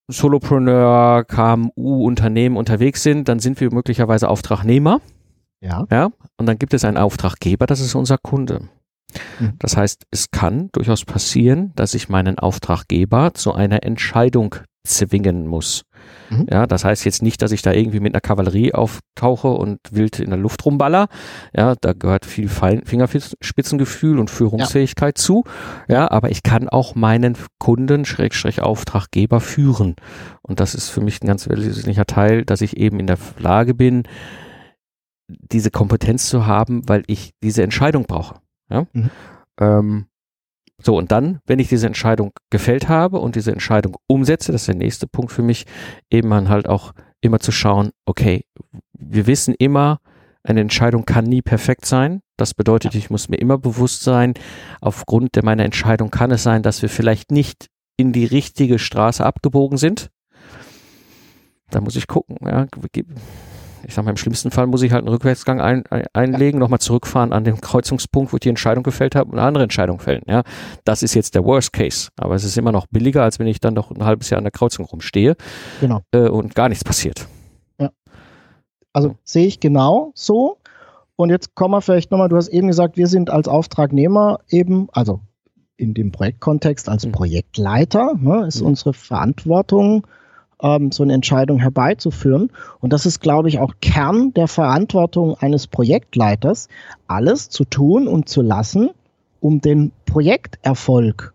Solopreneur, 0.09 1.25
KMU, 1.25 2.05
Unternehmen 2.05 2.57
unterwegs 2.57 3.03
sind, 3.03 3.29
dann 3.29 3.39
sind 3.39 3.61
wir 3.61 3.73
möglicherweise 3.73 4.29
Auftragnehmer. 4.29 5.01
Ja. 5.61 5.87
Ja. 5.91 6.11
Und 6.37 6.47
dann 6.47 6.59
gibt 6.59 6.75
es 6.75 6.85
einen 6.85 6.99
Auftraggeber, 6.99 7.67
das 7.67 7.81
ist 7.81 7.95
unser 7.95 8.19
Kunde. 8.19 8.69
Mhm. 9.41 9.55
Das 9.59 9.77
heißt, 9.77 10.05
es 10.11 10.31
kann 10.31 10.69
durchaus 10.73 11.05
passieren, 11.05 11.73
dass 11.77 11.95
ich 11.95 12.09
meinen 12.09 12.39
Auftraggeber 12.39 13.35
zu 13.35 13.55
einer 13.55 13.83
Entscheidung 13.83 14.57
zwingen 14.87 15.47
muss. 15.47 15.83
Mhm. 16.31 16.47
Ja, 16.51 16.67
das 16.67 16.85
heißt 16.85 17.05
jetzt 17.05 17.23
nicht, 17.23 17.43
dass 17.43 17.53
ich 17.53 17.63
da 17.63 17.73
irgendwie 17.73 18.01
mit 18.01 18.15
einer 18.15 18.21
Kavallerie 18.21 18.73
auftauche 18.73 19.49
und 19.49 19.79
wild 19.91 20.21
in 20.21 20.31
der 20.31 20.39
Luft 20.39 20.65
rumballer. 20.65 21.09
Ja, 21.57 21.75
da 21.81 21.93
gehört 21.93 22.25
viel 22.27 22.49
Fingerspitzengefühl 22.49 24.19
und 24.19 24.31
Führungsfähigkeit 24.31 25.19
ja. 25.19 25.23
zu. 25.23 25.45
Ja, 25.89 26.11
aber 26.11 26.31
ich 26.31 26.43
kann 26.43 26.69
auch 26.69 26.95
meinen 26.95 27.37
Kunden, 27.59 28.05
Schrägstrich 28.05 28.63
Auftraggeber 28.63 29.41
führen. 29.41 29.97
Und 30.43 30.61
das 30.61 30.75
ist 30.75 30.89
für 30.89 31.01
mich 31.01 31.23
ein 31.23 31.27
ganz 31.27 31.49
wesentlicher 31.49 32.07
Teil, 32.07 32.45
dass 32.45 32.61
ich 32.61 32.77
eben 32.77 33.01
in 33.01 33.07
der 33.07 33.19
Lage 33.39 33.75
bin, 33.75 34.05
diese 35.29 35.71
Kompetenz 35.71 36.29
zu 36.29 36.47
haben, 36.47 36.89
weil 36.89 37.03
ich 37.07 37.33
diese 37.43 37.63
Entscheidung 37.63 38.05
brauche. 38.05 38.37
Ja? 38.71 38.87
Mhm. 38.93 39.11
Ähm, 39.61 40.07
so, 40.83 40.97
und 40.97 41.13
dann, 41.13 41.41
wenn 41.47 41.59
ich 41.59 41.69
diese 41.69 41.87
Entscheidung 41.87 42.33
gefällt 42.51 42.89
habe 42.89 43.21
und 43.21 43.37
diese 43.37 43.53
Entscheidung 43.53 43.97
umsetze, 44.07 44.53
das 44.53 44.63
ist 44.63 44.69
der 44.69 44.75
nächste 44.75 45.07
Punkt 45.07 45.33
für 45.33 45.43
mich, 45.43 45.67
eben 46.11 46.29
man 46.29 46.49
halt 46.49 46.69
auch 46.69 46.93
immer 47.21 47.41
zu 47.41 47.53
schauen, 47.53 47.91
okay, 48.07 48.45
wir 48.93 49.27
wissen 49.27 49.55
immer, 49.59 50.01
eine 50.43 50.61
Entscheidung 50.61 51.07
kann 51.07 51.25
nie 51.25 51.41
perfekt 51.41 51.87
sein. 51.87 52.21
Das 52.37 52.53
bedeutet, 52.53 52.95
ich 52.95 53.09
muss 53.09 53.29
mir 53.29 53.37
immer 53.37 53.57
bewusst 53.57 54.03
sein, 54.03 54.35
aufgrund 54.81 55.37
der 55.37 55.45
meiner 55.45 55.65
Entscheidung 55.65 56.11
kann 56.11 56.31
es 56.33 56.43
sein, 56.43 56.63
dass 56.63 56.83
wir 56.83 56.91
vielleicht 56.91 57.31
nicht 57.31 57.69
in 57.97 58.13
die 58.13 58.27
richtige 58.27 58.79
Straße 58.79 59.25
abgebogen 59.25 59.79
sind. 59.79 60.11
Da 61.71 61.81
muss 61.81 61.97
ich 61.97 62.07
gucken. 62.07 62.37
Ja. 62.43 62.67
Ich 63.87 63.95
sag 63.95 64.05
mal, 64.05 64.11
im 64.13 64.17
schlimmsten 64.17 64.51
Fall 64.51 64.67
muss 64.67 64.83
ich 64.83 64.93
halt 64.93 65.03
einen 65.03 65.13
Rückwärtsgang 65.13 65.61
ein, 65.61 65.85
ein, 65.91 66.05
einlegen, 66.13 66.59
nochmal 66.59 66.79
zurückfahren 66.79 67.33
an 67.33 67.45
den 67.45 67.61
Kreuzungspunkt, 67.61 68.33
wo 68.33 68.37
ich 68.37 68.41
die 68.41 68.49
Entscheidung 68.49 68.83
gefällt 68.83 69.15
habe 69.15 69.31
und 69.31 69.39
eine 69.39 69.47
andere 69.47 69.65
Entscheidung 69.65 70.01
fällen. 70.01 70.23
Ja. 70.27 70.43
Das 70.85 71.03
ist 71.03 71.15
jetzt 71.15 71.35
der 71.35 71.45
Worst 71.45 71.73
Case. 71.73 72.09
Aber 72.17 72.35
es 72.35 72.45
ist 72.45 72.57
immer 72.57 72.73
noch 72.73 72.87
billiger, 72.87 73.23
als 73.23 73.39
wenn 73.39 73.47
ich 73.47 73.61
dann 73.61 73.75
doch 73.75 73.91
ein 73.91 74.05
halbes 74.05 74.31
Jahr 74.31 74.39
an 74.39 74.45
der 74.45 74.51
Kreuzung 74.53 74.87
rumstehe 74.87 75.37
Genau. 75.81 76.01
äh, 76.13 76.29
und 76.29 76.55
gar 76.55 76.69
nichts 76.69 76.85
passiert. 76.85 77.27
Also 78.93 79.17
sehe 79.25 79.47
ich 79.47 79.59
genau 79.59 80.13
so. 80.15 80.59
Und 81.17 81.31
jetzt 81.31 81.55
kommen 81.57 81.75
wir 81.75 81.81
vielleicht 81.81 82.11
nochmal, 82.13 82.29
du 82.29 82.37
hast 82.37 82.49
eben 82.49 82.69
gesagt, 82.69 82.97
wir 82.97 83.09
sind 83.09 83.29
als 83.29 83.49
Auftragnehmer 83.49 84.39
eben, 84.49 84.89
also 84.93 85.21
in 85.77 85.95
dem 85.95 86.13
Projektkontext 86.13 86.89
als 86.89 87.05
Mhm. 87.05 87.11
Projektleiter, 87.13 88.15
ne, 88.21 88.47
ist 88.47 88.61
Mhm. 88.61 88.69
unsere 88.69 88.95
Verantwortung, 88.95 90.07
ähm, 90.63 90.93
so 90.93 91.03
eine 91.03 91.13
Entscheidung 91.13 91.59
herbeizuführen. 91.59 92.51
Und 92.81 92.93
das 92.93 93.07
ist, 93.07 93.21
glaube 93.21 93.49
ich, 93.49 93.59
auch 93.59 93.75
Kern 93.81 94.33
der 94.35 94.49
Verantwortung 94.49 95.37
eines 95.39 95.67
Projektleiters, 95.67 96.69
alles 97.07 97.49
zu 97.49 97.65
tun 97.65 98.09
und 98.09 98.29
zu 98.29 98.43
lassen, 98.43 98.91
um 99.41 99.61
den 99.61 99.93
Projekterfolg 100.07 101.35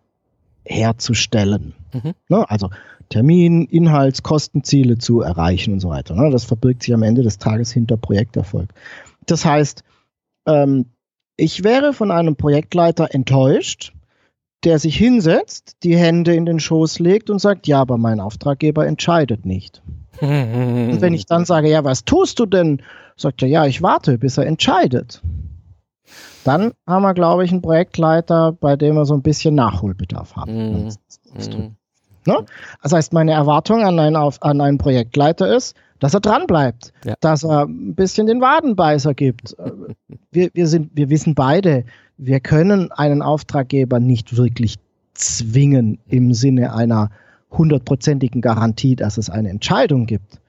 herzustellen. 0.66 1.74
Mhm. 1.94 2.14
Ne, 2.28 2.50
also 2.50 2.70
Termin, 3.10 3.66
Inhalts, 3.66 4.22
Kostenziele 4.24 4.98
zu 4.98 5.22
erreichen 5.22 5.74
und 5.74 5.80
so 5.80 5.90
weiter. 5.90 6.16
Ne? 6.16 6.30
Das 6.30 6.46
verbirgt 6.46 6.84
sich 6.84 6.94
am 6.94 7.04
Ende 7.04 7.24
des 7.24 7.40
Tages 7.40 7.72
hinter 7.72 7.98
Projekterfolg. 7.98 8.70
Das 9.26 9.46
heißt, 9.46 9.84
ähm, 10.46 10.86
ich 11.36 11.64
wäre 11.64 11.94
von 11.94 12.12
einem 12.12 12.36
Projektleiter 12.36 13.14
enttäuscht, 13.14 13.94
der 14.64 14.80
sich 14.80 14.98
hinsetzt, 14.98 15.78
die 15.84 15.96
Hände 15.96 16.36
in 16.36 16.46
den 16.46 16.60
Schoß 16.60 17.00
legt 17.00 17.30
und 17.30 17.40
sagt, 17.40 17.68
ja, 17.68 17.80
aber 17.82 17.98
mein 17.98 18.20
Auftraggeber 18.20 18.86
entscheidet 18.88 19.46
nicht. 19.46 19.82
Und 20.22 21.00
wenn 21.00 21.14
ich 21.14 21.26
dann 21.26 21.46
sage, 21.46 21.70
ja, 21.70 21.86
was 21.86 22.04
tust 22.04 22.40
du 22.40 22.46
denn? 22.46 22.82
Sagt 23.16 23.42
er, 23.42 23.48
ja, 23.48 23.66
ich 23.66 23.82
warte, 23.82 24.18
bis 24.18 24.38
er 24.38 24.46
entscheidet. 24.48 25.22
Dann 26.44 26.72
haben 26.88 27.04
wir, 27.04 27.14
glaube 27.14 27.46
ich, 27.46 27.52
einen 27.52 27.62
Projektleiter, 27.62 28.52
bei 28.54 28.76
dem 28.76 28.96
wir 28.96 29.06
so 29.06 29.14
ein 29.14 29.22
bisschen 29.22 29.56
Nachholbedarf 29.56 30.36
haben. 30.36 30.52
Mhm. 30.54 30.74
wenn 30.74 30.84
wir 30.84 30.86
das. 31.36 31.50
Mhm. 31.50 31.76
Heißt, 32.92 33.14
meine 33.14 33.32
Erwartung 33.32 33.84
an 33.84 33.98
einen, 34.00 34.16
auf, 34.16 34.42
an 34.42 34.60
einen 34.62 34.78
Projektleiter 34.78 35.56
ist, 35.56 35.76
dass 36.00 36.14
er 36.14 36.20
dranbleibt, 36.22 36.94
Ja. 37.06 37.16
dass 37.20 37.44
er 37.44 37.66
ein 37.66 37.96
bisschen 37.96 38.28
den 38.28 38.42
Wadenbeißer 38.42 39.14
gibt. 39.14 39.56
Wir, 40.32 40.52
wir, 40.54 40.68
sind, 40.68 40.92
wir 40.94 41.10
wissen 41.10 41.34
beide, 41.34 41.86
wir 42.20 42.42
können 42.42 42.92
einen 42.92 43.22
Auftraggeber 43.22 44.00
nicht 44.00 44.36
wirklich 44.36 44.76
zwingen 45.14 46.00
im 46.08 46.34
Sinne 46.34 46.74
einer 46.76 47.10
hundertprozentigen 47.50 48.42
Garantie, 48.42 48.96
dass 48.96 49.18
es 49.18 49.30
eine 49.30 49.50
Entscheidung 49.50 50.06
gibt. 50.06 50.40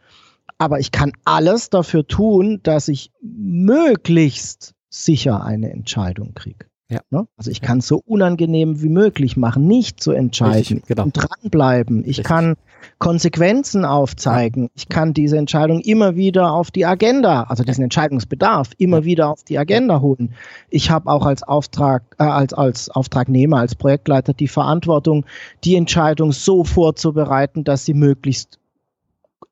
Aber 0.59 0.81
ich 0.81 0.91
kann 0.91 1.13
alles 1.25 1.71
dafür 1.71 2.07
tun, 2.07 2.61
dass 2.65 2.89
ich 2.89 3.13
möglichst 3.23 4.75
sicher 4.91 5.45
eine 5.45 5.71
Entscheidung 5.71 6.35
kriege. 6.35 6.67
Ja. 6.91 7.01
Ne? 7.11 7.29
Also 7.37 7.53
ich 7.53 7.61
kann 7.61 7.79
es 7.79 7.87
so 7.87 8.03
unangenehm 8.05 8.83
wie 8.83 8.89
möglich 8.89 9.37
machen, 9.37 9.67
nicht 9.69 10.03
zu 10.03 10.11
entscheiden 10.11 10.57
Richtig, 10.57 10.87
genau. 10.87 11.05
und 11.05 11.13
dranbleiben. 11.13 12.01
Ich 12.01 12.09
Richtig. 12.09 12.25
kann 12.25 12.57
Konsequenzen 12.99 13.85
aufzeigen. 13.85 14.71
Ich 14.75 14.89
kann 14.89 15.15
diese 15.15 15.39
Entscheidung 15.39 15.81
immer 15.81 16.17
wieder 16.17 16.53
auf 16.53 16.71
die 16.71 16.87
Agenda, 16.87 17.45
also 17.45 17.65
diesen 17.65 17.85
Entscheidungsbedarf, 17.85 18.71
immer 18.79 19.05
wieder 19.05 19.29
auf 19.29 19.45
die 19.45 19.59
Agenda 19.59 20.01
holen. 20.01 20.35
Ich 20.69 20.91
habe 20.91 21.11
auch 21.11 21.25
als 21.25 21.43
Auftrag, 21.43 22.03
äh, 22.19 22.25
als, 22.25 22.53
als 22.53 22.91
Auftragnehmer, 22.91 23.59
als 23.59 23.75
Projektleiter 23.75 24.33
die 24.33 24.49
Verantwortung, 24.49 25.25
die 25.65 25.77
Entscheidung 25.77 26.33
so 26.33 26.65
vorzubereiten, 26.65 27.65
dass 27.65 27.85
sie 27.85 27.95
möglichst 27.95 28.59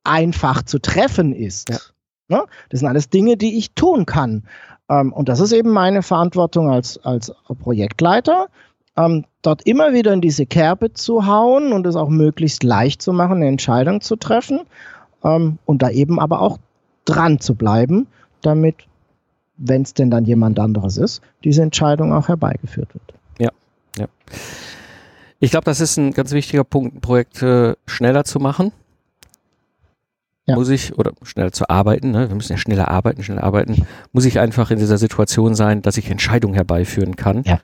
einfach 0.05 0.63
zu 0.63 0.79
treffen 0.79 1.33
ist. 1.35 1.69
Ja. 1.71 1.79
Ne? 2.29 2.45
Das 2.69 2.81
sind 2.81 2.89
alles 2.89 3.09
Dinge, 3.11 3.37
die 3.37 3.59
ich 3.59 3.73
tun 3.75 4.07
kann. 4.07 4.45
Ähm, 4.89 5.13
und 5.13 5.29
das 5.29 5.41
ist 5.41 5.53
eben 5.53 5.71
meine 5.71 6.03
Verantwortung 6.03 6.71
als, 6.71 6.99
als 7.05 7.33
Projektleiter, 7.61 8.49
ähm, 8.99 9.25
dort 9.43 9.63
immer 9.63 9.93
wieder 9.93 10.13
in 10.13 10.21
diese 10.21 10.45
Kerbe 10.45 10.93
zu 10.93 11.27
hauen 11.27 11.73
und 11.73 11.87
es 11.87 11.97
auch 11.97 12.09
möglichst 12.09 12.63
leicht 12.65 13.01
zu 13.01 13.13
machen, 13.13 13.37
eine 13.37 13.49
Entscheidung 13.49 14.01
zu 14.01 14.17
treffen 14.17 14.61
ähm, 15.25 15.59
und 15.65 15.83
da 15.83 15.91
eben 15.91 16.19
aber 16.21 16.43
auch 16.43 16.59
dran 17.05 17.41
zu 17.41 17.55
bleiben, 17.55 18.07
damit, 18.43 18.77
wenn 19.57 19.83
es 19.83 19.95
denn 19.95 20.11
dann 20.11 20.25
jemand 20.25 20.59
anderes 20.59 20.97
ist, 20.97 21.23
diese 21.45 21.63
Entscheidung 21.63 22.13
auch 22.13 22.29
herbeigeführt 22.29 22.93
wird. 22.93 23.15
Ich 25.41 25.53
glaube, 25.53 25.65
das 25.65 25.81
ist 25.81 25.97
ein 25.97 26.13
ganz 26.13 26.33
wichtiger 26.33 26.65
Punkt, 26.65 27.01
Projekte 27.01 27.79
schneller 27.87 28.25
zu 28.25 28.41
machen. 28.41 28.73
Ja. 30.47 30.57
Muss 30.57 30.69
ich, 30.71 30.99
oder 30.99 31.13
schneller 31.23 31.53
zu 31.53 31.69
arbeiten, 31.69 32.11
ne? 32.11 32.29
wir 32.29 32.35
müssen 32.35 32.53
ja 32.53 32.59
schneller 32.59 32.89
arbeiten, 32.89 33.23
schneller 33.23 33.45
arbeiten, 33.45 33.87
muss 34.13 34.25
ich 34.25 34.41
einfach 34.41 34.71
in 34.71 34.79
dieser 34.79 34.97
Situation 34.99 35.55
sein, 35.55 35.83
dass 35.83 35.99
ich 35.99 36.11
Entscheidungen 36.11 36.55
herbeiführen 36.55 37.17
kann. 37.17 37.43
Ja. 37.45 37.61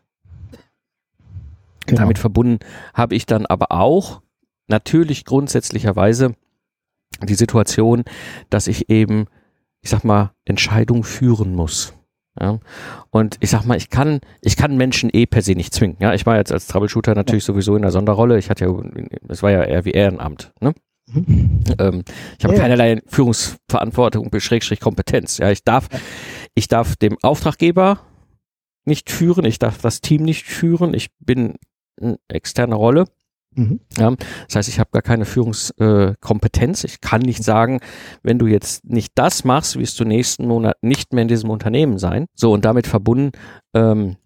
Genau. 1.87 2.01
Damit 2.03 2.19
verbunden 2.19 2.59
habe 2.95 3.15
ich 3.15 3.27
dann 3.27 3.47
aber 3.47 3.73
auch 3.73 4.23
natürlich 4.69 5.25
grundsätzlicherweise 5.25 6.35
die 7.23 7.35
Situation, 7.35 8.05
dass 8.51 8.67
ich 8.67 8.91
eben, 8.91 9.27
ich 9.83 9.91
sag 9.91 10.05
mal, 10.05 10.33
Entscheidungen 10.45 11.05
führen 11.05 11.55
muss. 11.55 11.95
Ja. 12.41 12.59
Und 13.11 13.37
ich 13.41 13.51
sag 13.51 13.65
mal, 13.65 13.77
ich 13.77 13.91
kann, 13.91 14.21
ich 14.41 14.57
kann 14.57 14.77
Menschen 14.77 15.11
eh 15.13 15.27
per 15.27 15.43
se 15.43 15.53
nicht 15.53 15.73
zwingen. 15.73 15.97
Ja, 16.01 16.15
ich 16.15 16.27
war 16.27 16.37
jetzt 16.37 16.51
als 16.51 16.67
Troubleshooter 16.67 17.15
natürlich 17.15 17.45
sowieso 17.45 17.77
in 17.77 17.83
der 17.83 17.93
Sonderrolle. 17.93 18.39
Ich 18.39 18.51
hatte 18.51 18.65
ja, 18.65 18.73
es 19.29 19.43
war 19.43 19.51
ja 19.53 19.63
eher 19.63 19.85
wie 19.85 19.93
Ehrenamt. 19.93 20.53
Ne? 20.61 20.75
Mhm. 21.07 21.61
Ähm, 21.79 22.03
ich 22.39 22.45
habe 22.45 22.55
Ja. 22.55 22.61
keinerlei 22.63 23.03
Führungsverantwortung, 23.07 24.31
Schrägstrich 24.41 24.81
Kompetenz. 24.81 25.39
Ja, 25.39 25.51
ich 25.51 25.63
darf, 25.63 25.89
ich 26.55 26.67
darf 26.67 26.97
dem 26.97 27.17
Auftraggeber 27.23 28.01
nicht 28.85 29.11
führen, 29.11 29.45
ich 29.45 29.59
darf 29.61 29.79
das 29.81 30.01
Team 30.01 30.25
nicht 30.25 30.45
führen. 30.45 30.93
Ich 30.93 31.11
bin 31.21 31.55
externe 32.29 32.75
Rolle. 32.75 33.05
Mhm. 33.57 33.81
Ja, 33.97 34.13
das 34.47 34.57
heißt, 34.57 34.69
ich 34.69 34.81
habe 34.81 34.91
gar 34.93 35.03
keine 35.03 35.25
Führungskompetenz. 35.25 36.85
ich 36.85 37.01
kann 37.01 37.23
nicht 37.23 37.45
sagen, 37.45 37.81
wenn 38.23 38.39
du 38.39 38.47
jetzt 38.47 38.85
nicht 38.85 39.13
das 39.15 39.45
machst, 39.45 39.79
wirst 39.79 39.99
du 40.01 40.05
nächsten 40.05 40.47
Monat 40.47 40.77
nicht 40.83 41.13
mehr 41.13 41.23
in 41.23 41.29
diesem 41.29 41.51
Unternehmen 41.51 41.99
sein. 41.99 42.27
So 42.35 42.53
und 42.53 42.65
damit 42.65 42.87
verbunden 42.87 43.31
ähm, 43.75 44.17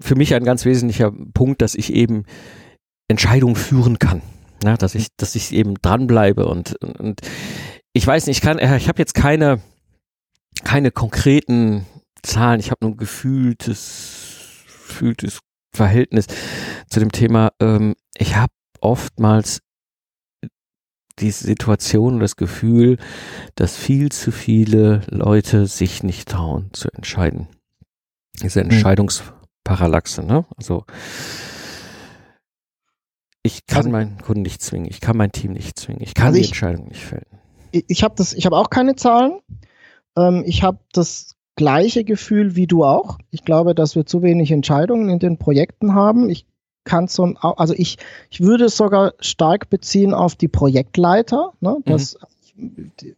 für 0.00 0.14
mich 0.14 0.34
ein 0.34 0.44
ganz 0.44 0.64
wesentlicher 0.64 1.12
Punkt, 1.32 1.62
dass 1.62 1.74
ich 1.74 1.92
eben 1.92 2.24
Entscheidungen 3.08 3.56
führen 3.56 3.98
kann. 3.98 4.20
Ja, 4.62 4.76
dass 4.76 4.94
ich, 4.94 5.08
dass 5.16 5.34
ich 5.34 5.52
eben 5.52 5.74
dranbleibe 5.74 6.46
und, 6.46 6.76
und, 6.82 6.98
und 6.98 7.20
ich 7.92 8.06
weiß 8.06 8.26
nicht, 8.26 8.38
ich 8.38 8.42
kann, 8.42 8.58
äh, 8.58 8.76
ich 8.76 8.88
habe 8.88 8.98
jetzt 8.98 9.14
keine, 9.14 9.60
keine 10.64 10.90
konkreten 10.90 11.86
Zahlen. 12.22 12.60
Ich 12.60 12.70
habe 12.70 12.84
nur 12.84 12.92
ein 12.92 12.96
gefühltes, 12.96 14.64
gefühltes 14.66 15.40
Verhältnis 15.76 16.26
zu 16.90 16.98
dem 17.00 17.12
Thema. 17.12 17.52
Ähm, 17.60 17.94
ich 18.16 18.36
habe 18.36 18.52
oftmals 18.80 19.60
die 21.18 21.30
Situation 21.30 22.14
und 22.14 22.20
das 22.20 22.36
Gefühl, 22.36 22.98
dass 23.54 23.76
viel 23.76 24.10
zu 24.12 24.32
viele 24.32 25.00
Leute 25.08 25.66
sich 25.66 26.02
nicht 26.02 26.28
trauen 26.28 26.70
zu 26.74 26.88
entscheiden. 26.90 27.48
Diese 28.42 28.60
Entscheidungsparallaxe, 28.60 30.22
ne? 30.22 30.44
Also 30.58 30.84
ich 33.42 33.66
kann 33.66 33.78
Also- 33.78 33.90
meinen 33.90 34.18
Kunden 34.18 34.42
nicht 34.42 34.60
zwingen, 34.62 34.86
ich 34.90 35.00
kann 35.00 35.16
mein 35.16 35.32
Team 35.32 35.52
nicht 35.52 35.78
zwingen, 35.78 36.02
ich 36.02 36.14
kann 36.14 36.26
Also 36.28 36.36
die 36.36 36.40
ich- 36.42 36.48
Entscheidung 36.48 36.88
nicht 36.88 37.04
fällen. 37.04 37.26
ich 37.72 37.84
ich 37.88 38.02
habe 38.02 38.14
das, 38.16 38.32
ich 38.32 38.44
habe 38.46 38.56
auch 38.56 38.70
keine 38.70 38.96
Zahlen. 38.96 39.40
Ähm, 40.18 40.42
ich 40.46 40.62
habe 40.62 40.80
das 40.92 41.35
gleiche 41.56 42.04
Gefühl 42.04 42.54
wie 42.54 42.66
du 42.66 42.84
auch. 42.84 43.18
Ich 43.30 43.44
glaube, 43.44 43.74
dass 43.74 43.96
wir 43.96 44.06
zu 44.06 44.22
wenig 44.22 44.52
Entscheidungen 44.52 45.08
in 45.08 45.18
den 45.18 45.38
Projekten 45.38 45.94
haben. 45.94 46.30
Ich 46.30 46.46
kann 46.84 47.08
so, 47.08 47.24
also 47.40 47.74
ich, 47.76 47.98
ich 48.30 48.40
würde 48.40 48.66
es 48.66 48.76
sogar 48.76 49.14
stark 49.18 49.68
beziehen 49.70 50.14
auf 50.14 50.36
die 50.36 50.48
Projektleiter. 50.48 51.52
Ne? 51.60 51.78
Das 51.84 52.16
die, 52.54 53.16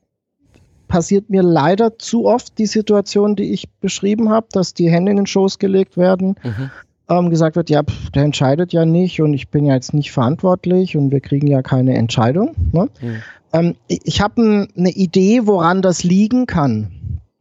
passiert 0.87 1.29
mir 1.29 1.43
leider 1.43 1.99
zu 1.99 2.27
oft 2.27 2.57
die 2.59 2.67
Situation, 2.67 3.37
die 3.37 3.53
ich 3.53 3.69
beschrieben 3.81 4.31
habe, 4.31 4.47
dass 4.53 4.73
die 4.73 4.89
Hände 4.89 5.11
in 5.11 5.19
den 5.19 5.27
Schoß 5.27 5.59
gelegt 5.59 5.97
werden, 5.99 6.37
Mhm. 6.43 6.71
ähm, 7.11 7.31
gesagt 7.31 7.57
wird, 7.57 7.69
ja, 7.69 7.83
pff, 7.83 8.11
der 8.11 8.23
entscheidet 8.25 8.73
ja 8.73 8.87
nicht 8.87 9.21
und 9.21 9.35
ich 9.35 9.49
bin 9.49 9.67
ja 9.67 9.75
jetzt 9.75 9.93
nicht 9.93 10.13
verantwortlich 10.13 10.97
und 10.97 11.11
wir 11.11 11.21
kriegen 11.21 11.47
ja 11.47 11.61
keine 11.61 11.95
Entscheidung. 11.95 12.55
Ne? 12.73 12.89
Mhm. 13.03 13.23
Ähm, 13.53 13.75
ich 13.89 14.01
ich 14.05 14.21
habe 14.23 14.69
eine 14.77 14.91
Idee, 14.91 15.47
woran 15.47 15.83
das 15.83 16.05
liegen 16.05 16.47
kann, 16.47 16.91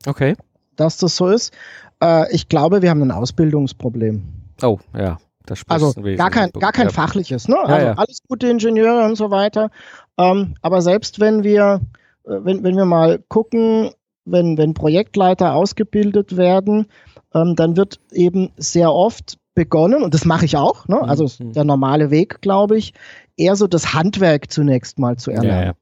Okay. 0.08 0.36
Dass 0.78 0.98
das 0.98 1.16
so 1.16 1.28
ist. 1.28 1.54
Äh, 2.02 2.34
ich 2.34 2.48
glaube, 2.50 2.82
wir 2.82 2.90
haben 2.90 3.02
ein 3.02 3.12
Ausbildungsproblem. 3.12 4.24
Oh, 4.62 4.80
ja. 4.98 5.18
Das 5.46 5.64
Also 5.68 5.94
gar 6.18 6.30
kein, 6.30 6.52
gar 6.52 6.74
kein 6.74 6.88
ja. 6.88 6.94
fachliches, 6.94 7.48
ne? 7.48 7.58
Also 7.58 7.88
ja. 7.88 7.94
alles 7.94 8.20
gute 8.28 8.50
Ingenieure 8.50 9.06
und 9.06 9.16
so 9.16 9.32
weiter. 9.32 9.72
Ähm, 10.18 10.56
aber 10.62 10.82
selbst 10.82 11.20
wenn 11.20 11.44
wir, 11.44 11.80
äh, 12.26 12.32
wenn, 12.44 12.64
wenn 12.64 12.76
wir 12.76 12.86
mal 12.86 13.20
gucken, 13.30 13.92
wenn, 14.26 14.58
wenn 14.58 14.74
Projektleiter 14.74 15.54
ausgebildet 15.54 16.36
werden, 16.36 16.88
ähm, 17.34 17.56
dann 17.56 17.78
wird 17.78 18.00
eben 18.12 18.52
sehr 18.58 18.94
oft 18.94 19.38
begonnen, 19.56 20.04
und 20.04 20.14
das 20.14 20.26
mache 20.26 20.46
ich 20.46 20.58
auch, 20.58 20.88
ne? 20.88 21.02
also 21.02 21.26
Mhm. 21.44 21.54
der 21.54 21.64
normale 21.64 22.12
Weg, 22.12 22.42
glaube 22.42 22.78
ich, 22.78 22.94
eher 23.38 23.56
so 23.56 23.68
das 23.68 23.94
Handwerk 23.94 24.52
zunächst 24.52 25.00
mal 25.00 25.18
zu 25.18 25.32
erlernen. 25.32 25.74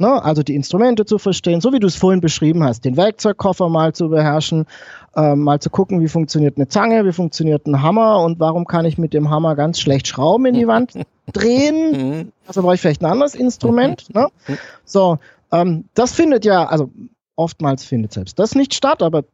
Ne? 0.00 0.24
Also 0.24 0.42
die 0.42 0.54
Instrumente 0.54 1.04
zu 1.04 1.18
verstehen, 1.18 1.60
so 1.60 1.74
wie 1.74 1.78
du 1.78 1.86
es 1.86 1.94
vorhin 1.94 2.22
beschrieben 2.22 2.64
hast, 2.64 2.86
den 2.86 2.96
Werkzeugkoffer 2.96 3.68
mal 3.68 3.92
zu 3.92 4.08
beherrschen, 4.08 4.64
äh, 5.14 5.34
mal 5.36 5.60
zu 5.60 5.68
gucken, 5.68 6.00
wie 6.00 6.08
funktioniert 6.08 6.56
eine 6.56 6.68
Zange, 6.68 7.04
wie 7.04 7.12
funktioniert 7.12 7.66
ein 7.66 7.82
Hammer 7.82 8.22
und 8.24 8.40
warum 8.40 8.66
kann 8.66 8.86
ich 8.86 8.96
mit 8.96 9.12
dem 9.12 9.28
Hammer 9.28 9.56
ganz 9.56 9.78
schlecht 9.78 10.08
Schrauben 10.08 10.46
in 10.46 10.54
die 10.54 10.66
Wand 10.66 10.94
drehen. 11.34 11.92
Mhm. 11.92 12.32
Also 12.46 12.62
brauche 12.62 12.76
ich 12.76 12.80
vielleicht 12.80 13.02
ein 13.02 13.10
anderes 13.12 13.34
Instrument. 13.34 14.14
Ne? 14.14 14.28
So, 14.86 15.18
ähm, 15.52 15.84
das 15.92 16.12
findet 16.12 16.46
ja, 16.46 16.64
also 16.64 16.90
oftmals 17.36 17.84
findet 17.84 18.14
selbst 18.14 18.38
das 18.38 18.54
nicht 18.54 18.72
statt, 18.72 19.02
aber 19.02 19.24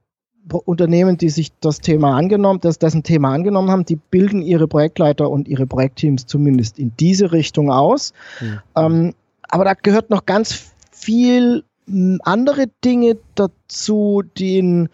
Unternehmen, 0.65 1.17
die 1.17 1.29
sich 1.29 1.53
das 1.61 1.79
Thema 1.79 2.17
angenommen, 2.17 2.59
das, 2.61 2.81
dessen 2.81 3.05
Thema 3.05 3.33
angenommen 3.33 3.71
haben, 3.71 3.85
die 3.85 3.97
bilden 3.97 4.43
ihre 4.43 4.67
Projektleiter 4.67 5.31
und 5.31 5.47
ihre 5.47 5.67
Projektteams 5.67 6.27
zumindest 6.27 6.79
in 6.81 6.93
diese 6.99 7.31
Richtung 7.31 7.71
aus. 7.71 8.13
Mhm. 8.41 8.61
Ähm, 8.77 9.15
aber 9.49 9.65
da 9.65 9.75
gehört 9.75 10.11
noch 10.11 10.26
ganz 10.26 10.73
viel 10.93 11.65
m, 11.88 12.21
andere 12.25 12.67
Dinge 12.85 13.17
dazu, 13.35 14.23
die 14.37 14.61
ein 14.61 14.88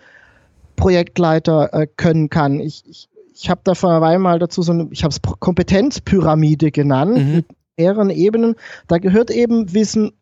Projektleiter 0.77 1.73
äh, 1.73 1.87
können 1.97 2.31
kann. 2.31 2.61
Ich, 2.61 2.83
ich, 2.89 3.09
ich 3.35 3.51
habe 3.51 3.61
da 3.65 3.75
vor 3.75 3.91
einer 3.91 4.01
Weile 4.01 4.19
mal 4.19 4.39
dazu 4.39 4.63
so 4.63 4.73
eine, 4.73 4.89
ich 4.91 5.05
habe 5.05 5.13
es 5.13 5.21
Kompetenzpyramide 5.41 6.71
genannt, 6.71 7.19
Mhm. 7.19 7.35
mit 7.37 7.47
mehreren 7.79 8.11
Ebenen. 8.11 8.55
Da 8.89 8.99
gehört 8.99 9.31
eben 9.31 9.73
Wissen 9.73 10.13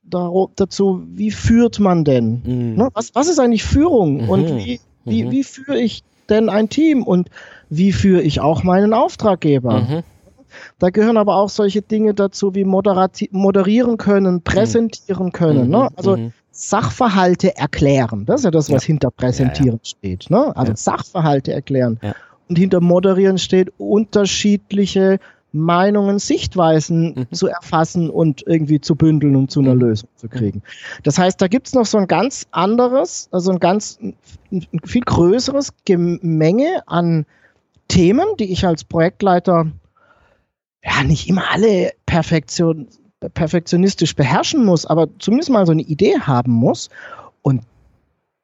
dazu, 0.56 1.02
wie 1.06 1.30
führt 1.30 1.78
man 1.80 2.04
denn? 2.04 2.42
Mhm. 2.44 2.74
Ne? 2.76 2.88
Was, 2.94 3.14
was 3.14 3.28
ist 3.28 3.38
eigentlich 3.40 3.64
Führung? 3.64 4.22
Mhm. 4.24 4.28
Und 4.28 4.46
wie, 4.58 4.80
wie, 5.04 5.24
Mhm. 5.24 5.30
wie 5.30 5.44
führe 5.44 5.78
ich 5.78 6.02
denn 6.28 6.48
ein 6.48 6.68
Team? 6.68 7.02
Und 7.02 7.28
wie 7.68 7.92
führe 7.92 8.22
ich 8.22 8.40
auch 8.40 8.62
meinen 8.62 8.92
Auftraggeber? 8.92 10.02
Mhm. 10.50 10.74
Da 10.78 10.90
gehören 10.90 11.16
aber 11.16 11.36
auch 11.36 11.48
solche 11.48 11.82
Dinge 11.82 12.14
dazu 12.14 12.54
wie 12.54 12.64
moderieren 12.64 13.96
können, 13.96 14.42
präsentieren 14.42 15.32
können. 15.32 15.64
Mhm. 15.66 15.70
Ne? 15.70 15.88
Also 15.96 16.16
Mhm. 16.16 16.32
Sachverhalte 16.52 17.56
erklären. 17.56 18.26
Das 18.26 18.40
ist 18.40 18.44
ja 18.44 18.50
das, 18.50 18.70
was 18.70 18.82
Ja. 18.82 18.86
hinter 18.88 19.10
präsentieren 19.10 19.80
steht. 19.82 20.28
Ne? 20.30 20.54
Also 20.56 20.72
Ja. 20.72 20.76
Sachverhalte 20.76 21.52
erklären. 21.52 21.98
Ja. 22.02 22.14
Und 22.48 22.56
hinter 22.58 22.80
moderieren 22.80 23.38
steht 23.38 23.72
unterschiedliche 23.78 25.18
Meinungen, 25.52 26.18
Sichtweisen 26.20 27.14
Mhm. 27.30 27.34
zu 27.34 27.48
erfassen 27.48 28.08
und 28.10 28.44
irgendwie 28.46 28.80
zu 28.80 28.94
bündeln 28.94 29.34
und 29.36 29.50
zu 29.50 29.60
einer 29.60 29.74
Mhm. 29.74 29.80
Lösung 29.80 30.08
zu 30.16 30.28
kriegen. 30.28 30.62
Das 31.02 31.18
heißt, 31.18 31.40
da 31.40 31.48
gibt's 31.48 31.74
noch 31.74 31.86
so 31.86 31.98
ein 31.98 32.06
ganz 32.06 32.46
anderes, 32.52 33.28
also 33.32 33.50
ein 33.50 33.58
ganz 33.58 33.98
ein 34.00 34.16
viel 34.84 35.02
größeres 35.02 35.72
Gemenge 35.84 36.82
an 36.86 37.26
Themen, 37.88 38.26
die 38.38 38.52
ich 38.52 38.64
als 38.66 38.84
Projektleiter 38.84 39.66
ja 40.84 41.02
nicht 41.04 41.28
immer 41.28 41.50
alle 41.50 41.92
Perfektion, 42.06 42.88
perfektionistisch 43.34 44.14
beherrschen 44.16 44.64
muss, 44.64 44.86
aber 44.86 45.08
zumindest 45.18 45.50
mal 45.50 45.66
so 45.66 45.72
eine 45.72 45.82
Idee 45.82 46.18
haben 46.20 46.52
muss. 46.52 46.88
Und 47.42 47.62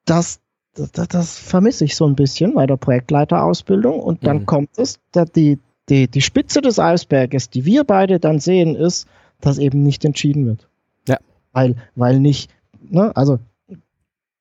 das, 0.05 0.41
das, 0.75 0.91
das 1.09 1.39
vermisse 1.39 1.85
ich 1.85 1.97
so 1.97 2.07
ein 2.07 2.15
bisschen 2.15 2.55
bei 2.55 2.67
der 2.67 2.77
Projektleiterausbildung. 2.77 3.99
Und 4.01 4.27
dann 4.27 4.41
Mhm. 4.41 4.47
kommt 4.47 4.79
es, 4.79 4.99
da 5.13 5.25
die, 5.25 5.59
die, 5.89 6.09
die 6.09 6.21
Spitze 6.23 6.61
des 6.61 6.79
Eisberges, 6.79 7.49
die 7.51 7.65
wir 7.65 7.85
beide 7.85 8.21
dann 8.21 8.39
sehen, 8.39 8.77
ist, 8.77 9.07
dass 9.41 9.59
eben 9.59 9.83
nicht 9.83 10.05
entschieden 10.05 10.47
wird. 10.47 10.69
Ja. 11.09 11.19
Weil, 11.53 11.77
weil 11.95 12.21
nicht, 12.21 12.51
ne, 12.81 13.13
also 13.17 13.39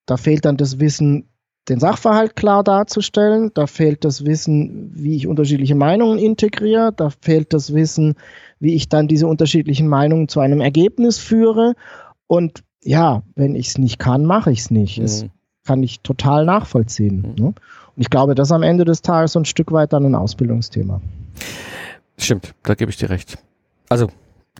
da 0.06 0.18
fehlt 0.18 0.46
dann 0.46 0.58
das 0.58 0.80
Wissen, 0.80 1.28
den 1.70 1.80
Sachverhalt 1.80 2.36
klar 2.36 2.64
darzustellen, 2.64 3.52
da 3.54 3.68
fehlt 3.68 4.06
das 4.06 4.26
Wissen, 4.26 4.92
wie 4.94 5.16
ich 5.16 5.28
unterschiedliche 5.28 5.76
Meinungen 5.76 6.20
integriere, 6.20 6.94
da 6.96 7.10
fehlt 7.22 7.54
das 7.54 7.74
Wissen, 7.74 8.16
wie 8.60 8.76
ich 8.76 8.88
dann 8.90 9.08
diese 9.08 9.28
unterschiedlichen 9.28 9.88
Meinungen 9.88 10.28
zu 10.28 10.40
einem 10.40 10.62
Ergebnis 10.62 11.18
führe. 11.18 11.74
Und 12.28 12.64
ja, 12.84 13.24
wenn 13.36 13.56
ich 13.56 13.68
es 13.70 13.78
nicht 13.78 13.98
kann, 14.00 14.25
mache 14.25 14.51
ich 14.51 14.60
es 14.60 14.72
nicht. 14.72 15.01
Das 15.01 15.24
Mhm. 15.24 15.30
kann 15.66 15.84
ich 15.84 16.01
total 16.01 16.46
nachvollziehen. 16.46 17.34
Mhm. 17.36 17.44
Ne? 17.44 17.48
Und 17.48 18.01
ich 18.01 18.10
glaube, 18.10 18.36
das 18.36 18.50
ist 18.50 18.51
am 18.51 18.64
Ende 18.64 18.86
des 18.86 19.01
Tages 19.01 19.34
so 19.34 19.40
ein 19.40 19.46
Stück 19.46 19.72
weit 19.72 19.92
dann 19.94 20.06
ein 20.06 20.16
Ausbildungsthema. 20.16 21.01
Stimmt, 22.18 22.54
da 22.64 22.75
gebe 22.75 22.92
ich 22.92 22.98
dir 22.98 23.10
recht. 23.10 23.38
Also, 23.90 24.10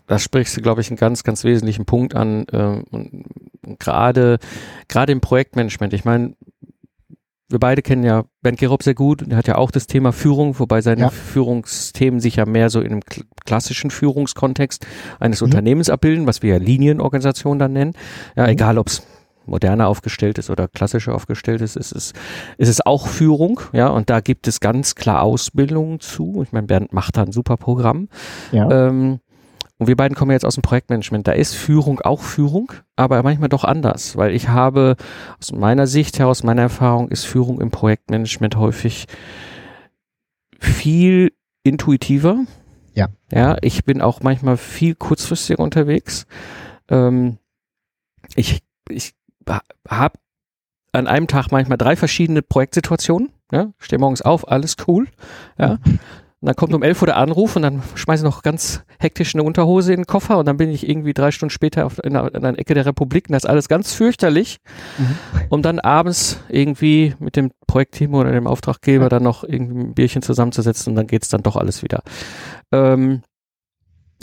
da 0.06 0.18
sprichst 0.18 0.56
du, 0.56 0.60
glaube 0.60 0.80
ich, 0.80 0.88
einen 0.90 0.98
ganz, 0.98 1.24
ganz 1.24 1.42
wesentlichen 1.44 1.84
Punkt 1.84 2.14
an. 2.14 2.46
ähm, 2.52 2.84
gerade, 3.78 4.38
gerade 4.88 5.12
im 5.12 5.20
Projektmanagement. 5.20 5.92
Ich 5.92 6.04
meine, 6.04 6.34
wir 7.48 7.58
beide 7.60 7.80
kennen 7.82 8.02
ja 8.04 8.24
Ben 8.42 8.56
Gerob 8.56 8.82
sehr 8.82 8.94
gut 8.94 9.22
und 9.22 9.30
er 9.30 9.36
hat 9.38 9.46
ja 9.46 9.56
auch 9.56 9.70
das 9.70 9.86
Thema 9.86 10.12
Führung, 10.12 10.58
wobei 10.58 10.80
seine 10.80 11.02
Ja. 11.02 11.10
Führungsthemen 11.10 12.18
sich 12.20 12.36
ja 12.36 12.46
mehr 12.46 12.70
so 12.70 12.80
in 12.80 12.92
einem 12.92 13.00
kl- 13.00 13.24
klassischen 13.44 13.90
Führungskontext 13.90 14.86
eines 15.20 15.40
Mhm. 15.40 15.44
Unternehmens 15.46 15.88
abbilden, 15.90 16.26
was 16.26 16.42
wir 16.42 16.50
ja 16.54 16.58
Linienorganisation 16.58 17.58
dann 17.58 17.72
nennen. 17.72 17.92
Ja, 18.36 18.44
Mhm. 18.44 18.48
egal 18.50 18.78
ob 18.78 18.88
es 18.88 19.02
moderner 19.48 19.86
aufgestellt 19.86 20.38
ist 20.38 20.50
oder 20.50 20.66
klassischer 20.66 21.14
aufgestellt 21.14 21.60
ist, 21.60 21.76
ist 21.76 21.92
es, 21.92 22.12
ist 22.58 22.68
es 22.68 22.84
auch 22.84 23.06
Führung, 23.06 23.60
ja, 23.72 23.86
und 23.86 24.10
da 24.10 24.18
gibt 24.18 24.48
es 24.48 24.58
ganz 24.58 24.96
klar 24.96 25.22
Ausbildungen 25.22 26.00
zu. 26.00 26.40
Ich 26.42 26.50
meine, 26.50 26.66
Bernd 26.66 26.92
macht 26.92 27.16
da 27.16 27.22
ein 27.22 27.30
super 27.30 27.56
Programm. 27.56 28.08
Ja. 28.50 28.88
Ähm, 28.88 29.20
und 29.78 29.88
wir 29.88 29.96
beiden 29.96 30.16
kommen 30.16 30.30
jetzt 30.30 30.44
aus 30.44 30.54
dem 30.54 30.62
Projektmanagement. 30.62 31.28
Da 31.28 31.32
ist 31.32 31.54
Führung 31.54 32.00
auch 32.00 32.22
Führung, 32.22 32.72
aber 32.96 33.22
manchmal 33.22 33.48
doch 33.48 33.64
anders, 33.64 34.16
weil 34.16 34.34
ich 34.34 34.48
habe 34.48 34.96
aus 35.38 35.52
meiner 35.52 35.86
Sicht 35.86 36.18
heraus, 36.18 36.42
meiner 36.42 36.62
Erfahrung, 36.62 37.08
ist 37.08 37.24
Führung 37.24 37.60
im 37.60 37.70
Projektmanagement 37.70 38.56
häufig 38.56 39.06
viel 40.58 41.32
intuitiver. 41.62 42.44
Ja. 42.94 43.08
Ja, 43.30 43.58
ich 43.60 43.84
bin 43.84 44.00
auch 44.00 44.22
manchmal 44.22 44.56
viel 44.56 44.94
kurzfristiger 44.94 45.62
unterwegs. 45.62 46.26
Ähm, 46.88 47.38
ich 48.34 48.62
ich 48.88 49.14
habe 49.88 50.18
an 50.92 51.06
einem 51.06 51.26
Tag 51.26 51.52
manchmal 51.52 51.76
drei 51.76 51.96
verschiedene 51.96 52.40
Projektsituationen. 52.40 53.30
Ja, 53.52 53.72
stehe 53.78 54.00
morgens 54.00 54.22
auf, 54.22 54.48
alles 54.48 54.76
cool. 54.88 55.06
Ja. 55.58 55.78
Und 56.40 56.48
dann 56.48 56.54
kommt 56.56 56.74
um 56.74 56.82
11 56.82 57.00
Uhr 57.00 57.06
der 57.06 57.16
Anruf 57.16 57.56
und 57.56 57.62
dann 57.62 57.82
schmeiße 57.94 58.22
ich 58.22 58.30
noch 58.30 58.42
ganz 58.42 58.82
hektisch 58.98 59.34
eine 59.34 59.42
Unterhose 59.42 59.92
in 59.92 60.00
den 60.00 60.06
Koffer 60.06 60.36
und 60.38 60.46
dann 60.46 60.58
bin 60.58 60.70
ich 60.70 60.86
irgendwie 60.86 61.14
drei 61.14 61.30
Stunden 61.30 61.50
später 61.50 61.86
auf, 61.86 61.98
in, 62.04 62.14
einer, 62.14 62.34
in 62.34 62.44
einer 62.44 62.58
Ecke 62.58 62.74
der 62.74 62.84
Republik 62.84 63.28
und 63.28 63.32
das 63.32 63.44
ist 63.44 63.50
alles 63.50 63.68
ganz 63.68 63.94
fürchterlich, 63.94 64.58
Mhm. 64.98 65.16
um 65.48 65.62
dann 65.62 65.80
abends 65.80 66.38
irgendwie 66.48 67.14
mit 67.18 67.36
dem 67.36 67.52
Projektteam 67.66 68.14
oder 68.14 68.32
dem 68.32 68.46
Auftraggeber 68.46 69.08
dann 69.08 69.22
noch 69.22 69.44
irgendwie 69.44 69.80
ein 69.80 69.94
Bierchen 69.94 70.20
zusammenzusetzen 70.22 70.90
und 70.92 70.96
dann 70.96 71.06
geht's 71.06 71.28
dann 71.28 71.42
doch 71.42 71.56
alles 71.56 71.82
wieder. 71.82 72.02
Ähm, 72.70 73.22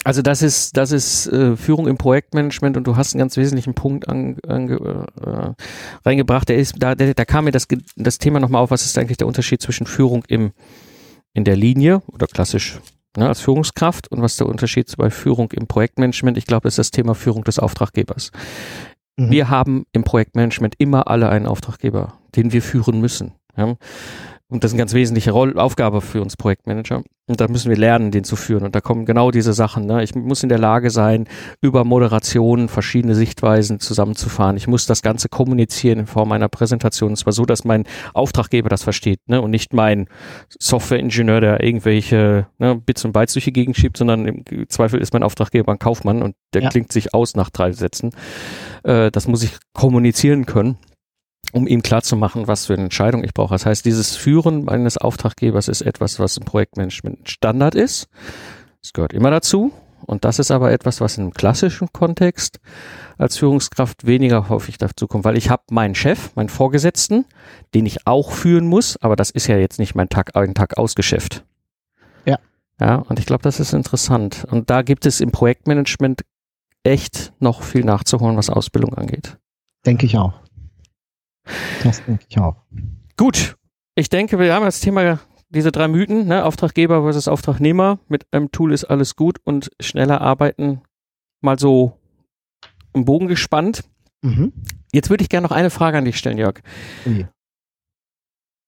also 0.03 0.21
das 0.21 0.41
ist, 0.41 0.75
das 0.75 0.91
ist 0.91 1.27
äh, 1.27 1.55
Führung 1.55 1.87
im 1.87 1.97
Projektmanagement 1.97 2.77
und 2.77 2.85
du 2.85 2.95
hast 2.97 3.13
einen 3.13 3.19
ganz 3.19 3.37
wesentlichen 3.37 3.73
Punkt 3.73 4.09
an, 4.09 4.37
ange, 4.47 4.75
äh, 4.75 5.53
reingebracht. 6.05 6.49
Der 6.49 6.57
ist, 6.57 6.75
da, 6.77 6.93
der, 6.93 7.13
da 7.13 7.25
kam 7.25 7.45
mir 7.45 7.51
das, 7.51 7.67
das 7.95 8.17
Thema 8.17 8.39
nochmal 8.39 8.61
auf, 8.61 8.71
was 8.71 8.85
ist 8.85 8.97
eigentlich 8.97 9.17
der 9.17 9.27
Unterschied 9.27 9.61
zwischen 9.61 9.87
Führung 9.87 10.23
im, 10.27 10.51
in 11.33 11.43
der 11.43 11.55
Linie 11.55 12.01
oder 12.07 12.27
klassisch 12.27 12.79
ne, 13.17 13.27
als 13.27 13.41
Führungskraft 13.41 14.09
und 14.09 14.21
was 14.21 14.37
der 14.37 14.47
Unterschied 14.47 14.95
bei 14.97 15.09
Führung 15.09 15.51
im 15.51 15.67
Projektmanagement? 15.67 16.37
Ich 16.37 16.45
glaube, 16.45 16.67
ist 16.67 16.77
das 16.77 16.91
Thema 16.91 17.15
Führung 17.15 17.43
des 17.43 17.59
Auftraggebers. 17.59 18.31
Mhm. 19.17 19.31
Wir 19.31 19.49
haben 19.49 19.85
im 19.91 20.03
Projektmanagement 20.03 20.75
immer 20.77 21.07
alle 21.07 21.29
einen 21.29 21.47
Auftraggeber, 21.47 22.13
den 22.35 22.51
wir 22.51 22.61
führen 22.61 22.99
müssen. 22.99 23.33
Ja? 23.57 23.75
Und 24.53 24.63
das 24.63 24.69
ist 24.69 24.75
eine 24.75 24.81
ganz 24.81 24.93
wesentliche 24.93 25.31
Roll 25.31 25.57
Aufgabe 25.57 25.99
für 25.99 26.21
uns 26.21 26.37
Projektmanager. 26.37 27.01
Und 27.25 27.41
da 27.41 27.47
müssen 27.47 27.71
wir 27.71 27.77
lernen, 27.77 28.11
den 28.11 28.23
zu 28.23 28.35
führen. 28.35 28.63
Und 28.63 28.75
da 28.75 28.81
kommen 28.81 29.05
genau 29.05 29.31
diese 29.31 29.51
Sachen. 29.51 29.87
Ne? 29.87 30.03
Ich 30.03 30.13
muss 30.13 30.43
in 30.43 30.49
der 30.49 30.59
Lage 30.59 30.91
sein, 30.91 31.25
über 31.59 31.83
Moderation 31.83 32.69
verschiedene 32.69 33.15
Sichtweisen 33.15 33.79
zusammenzufahren. 33.79 34.55
Ich 34.55 34.67
muss 34.67 34.85
das 34.85 35.01
Ganze 35.01 35.27
kommunizieren 35.27 35.97
in 35.97 36.05
Form 36.05 36.31
einer 36.33 36.49
Präsentation. 36.49 37.11
Und 37.11 37.15
zwar 37.15 37.33
so, 37.33 37.45
dass 37.45 37.63
mein 37.63 37.85
Auftraggeber 38.13 38.69
das 38.69 38.83
versteht 38.83 39.21
ne? 39.25 39.41
und 39.41 39.49
nicht 39.49 39.73
mein 39.73 40.07
Softwareingenieur, 40.59 41.41
der 41.41 41.63
irgendwelche 41.63 42.45
ne, 42.59 42.75
Bits 42.75 43.05
und 43.05 43.13
Bytes 43.13 43.33
durch 43.33 43.45
die 43.45 43.53
Gegend 43.53 43.75
schiebt, 43.75 43.97
sondern 43.97 44.27
im 44.27 44.69
Zweifel 44.69 45.01
ist 45.01 45.13
mein 45.13 45.23
Auftraggeber 45.23 45.71
ein 45.71 45.79
Kaufmann 45.79 46.21
und 46.21 46.35
der 46.53 46.61
Ja. 46.61 46.69
klingt 46.69 46.91
sich 46.91 47.15
aus 47.15 47.35
nach 47.35 47.49
drei 47.49 47.71
Sätzen. 47.71 48.11
Äh, 48.83 49.09
das 49.09 49.27
muss 49.27 49.41
ich 49.41 49.57
kommunizieren 49.73 50.45
können 50.45 50.77
um 51.53 51.67
ihm 51.67 51.83
klarzumachen, 51.83 52.47
was 52.47 52.65
für 52.65 52.73
eine 52.73 52.83
Entscheidung 52.83 53.23
ich 53.23 53.33
brauche. 53.33 53.53
Das 53.53 53.65
heißt, 53.65 53.85
dieses 53.85 54.15
Führen 54.15 54.67
eines 54.67 54.97
Auftraggebers 54.97 55.67
ist 55.67 55.81
etwas, 55.81 56.19
was 56.19 56.35
im 56.35 56.43
Projektmanagement 56.43 57.29
Standard 57.29 57.75
ist. 57.75 58.09
Es 58.81 58.91
gehört 58.91 59.13
immer 59.13 59.31
dazu. 59.31 59.71
Und 60.05 60.25
das 60.25 60.39
ist 60.39 60.51
aber 60.51 60.71
etwas, 60.71 60.99
was 60.99 61.17
im 61.17 61.31
klassischen 61.31 61.93
Kontext 61.93 62.59
als 63.17 63.37
Führungskraft 63.37 64.05
weniger 64.05 64.49
häufig 64.49 64.77
dazu 64.77 65.07
kommt, 65.07 65.23
weil 65.23 65.37
ich 65.37 65.49
habe 65.49 65.63
meinen 65.71 65.95
Chef, 65.95 66.35
meinen 66.35 66.49
Vorgesetzten, 66.49 67.23
den 67.73 67.85
ich 67.85 68.05
auch 68.05 68.31
führen 68.31 68.67
muss, 68.67 68.97
aber 69.01 69.15
das 69.15 69.29
ist 69.29 69.47
ja 69.47 69.55
jetzt 69.57 69.79
nicht 69.79 69.95
mein 69.95 70.09
Tag 70.09 70.35
ein 70.35 70.55
Tag 70.55 70.77
Ausgeschäft. 70.77 71.45
Ja. 72.25 72.37
Ja, 72.81 72.95
und 72.95 73.17
ich 73.19 73.25
glaube, 73.25 73.43
das 73.43 73.61
ist 73.61 73.71
interessant. 73.71 74.45
Und 74.49 74.69
da 74.69 74.81
gibt 74.81 75.05
es 75.05 75.21
im 75.21 75.31
Projektmanagement 75.31 76.23
echt 76.83 77.31
noch 77.39 77.61
viel 77.61 77.85
nachzuholen, 77.85 78.35
was 78.35 78.49
Ausbildung 78.49 78.95
angeht. 78.95 79.37
Denke 79.85 80.05
ich 80.05 80.17
auch. 80.17 80.33
Das 81.83 82.03
denke 82.05 82.25
ich 82.27 82.37
auch. 82.37 82.55
Gut, 83.17 83.55
ich 83.95 84.09
denke, 84.09 84.39
wir 84.39 84.53
haben 84.53 84.65
das 84.65 84.79
Thema 84.79 85.19
diese 85.49 85.71
drei 85.71 85.87
Mythen, 85.87 86.27
ne? 86.27 86.45
Auftraggeber 86.45 87.03
versus 87.03 87.27
Auftragnehmer. 87.27 87.99
Mit 88.07 88.25
einem 88.31 88.51
Tool 88.51 88.73
ist 88.73 88.85
alles 88.85 89.15
gut 89.15 89.39
und 89.43 89.71
schneller 89.79 90.21
arbeiten 90.21 90.81
mal 91.41 91.59
so 91.59 91.99
im 92.93 93.05
Bogen 93.05 93.27
gespannt. 93.27 93.83
Mhm. 94.21 94.53
Jetzt 94.91 95.09
würde 95.09 95.23
ich 95.23 95.29
gerne 95.29 95.45
noch 95.45 95.55
eine 95.55 95.69
Frage 95.69 95.97
an 95.97 96.05
dich 96.05 96.17
stellen, 96.17 96.37
Jörg. 96.37 96.61
Okay. 97.05 97.27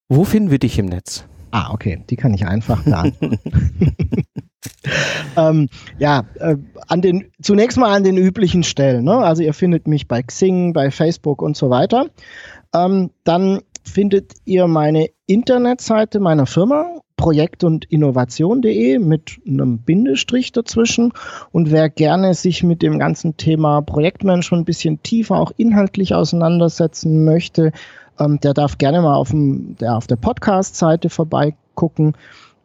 Wo 0.09 0.23
finden 0.23 0.51
wir 0.51 0.59
dich 0.59 0.77
im 0.77 0.85
Netz? 0.85 1.25
Ah, 1.51 1.71
okay, 1.71 2.03
die 2.09 2.15
kann 2.15 2.33
ich 2.33 2.45
einfach 2.45 2.83
beantworten. 2.83 3.39
ähm, 5.37 5.69
ja, 5.97 6.25
äh, 6.35 6.57
an 6.87 7.01
den, 7.01 7.31
zunächst 7.41 7.77
mal 7.77 7.95
an 7.95 8.03
den 8.03 8.17
üblichen 8.17 8.63
Stellen. 8.63 9.05
Ne? 9.05 9.15
Also 9.17 9.41
ihr 9.41 9.53
findet 9.53 9.87
mich 9.87 10.07
bei 10.07 10.21
Xing, 10.21 10.73
bei 10.73 10.91
Facebook 10.91 11.41
und 11.41 11.55
so 11.55 11.69
weiter. 11.69 12.09
Ähm, 12.75 13.09
dann 13.23 13.61
findet 13.83 14.33
ihr 14.43 14.67
meine 14.67 15.07
Internetseite 15.27 16.19
meiner 16.19 16.45
Firma, 16.45 16.99
projekt- 17.15 17.63
und 17.63 17.85
innovation.de 17.85 18.99
mit 18.99 19.39
einem 19.47 19.77
Bindestrich 19.77 20.51
dazwischen. 20.51 21.13
Und 21.53 21.71
wer 21.71 21.89
gerne 21.89 22.33
sich 22.33 22.63
mit 22.63 22.81
dem 22.81 22.99
ganzen 22.99 23.37
Thema 23.37 23.81
Projektmanagement 23.81 24.63
ein 24.63 24.65
bisschen 24.65 25.01
tiefer 25.01 25.39
auch 25.39 25.53
inhaltlich 25.55 26.13
auseinandersetzen 26.13 27.23
möchte, 27.23 27.71
ähm, 28.19 28.41
der 28.41 28.53
darf 28.53 28.77
gerne 28.77 29.01
mal 29.01 29.15
auf, 29.15 29.29
dem, 29.29 29.77
der, 29.77 29.95
auf 29.95 30.07
der 30.07 30.17
Podcast-Seite 30.17 31.09
vorbeigucken. 31.09 32.17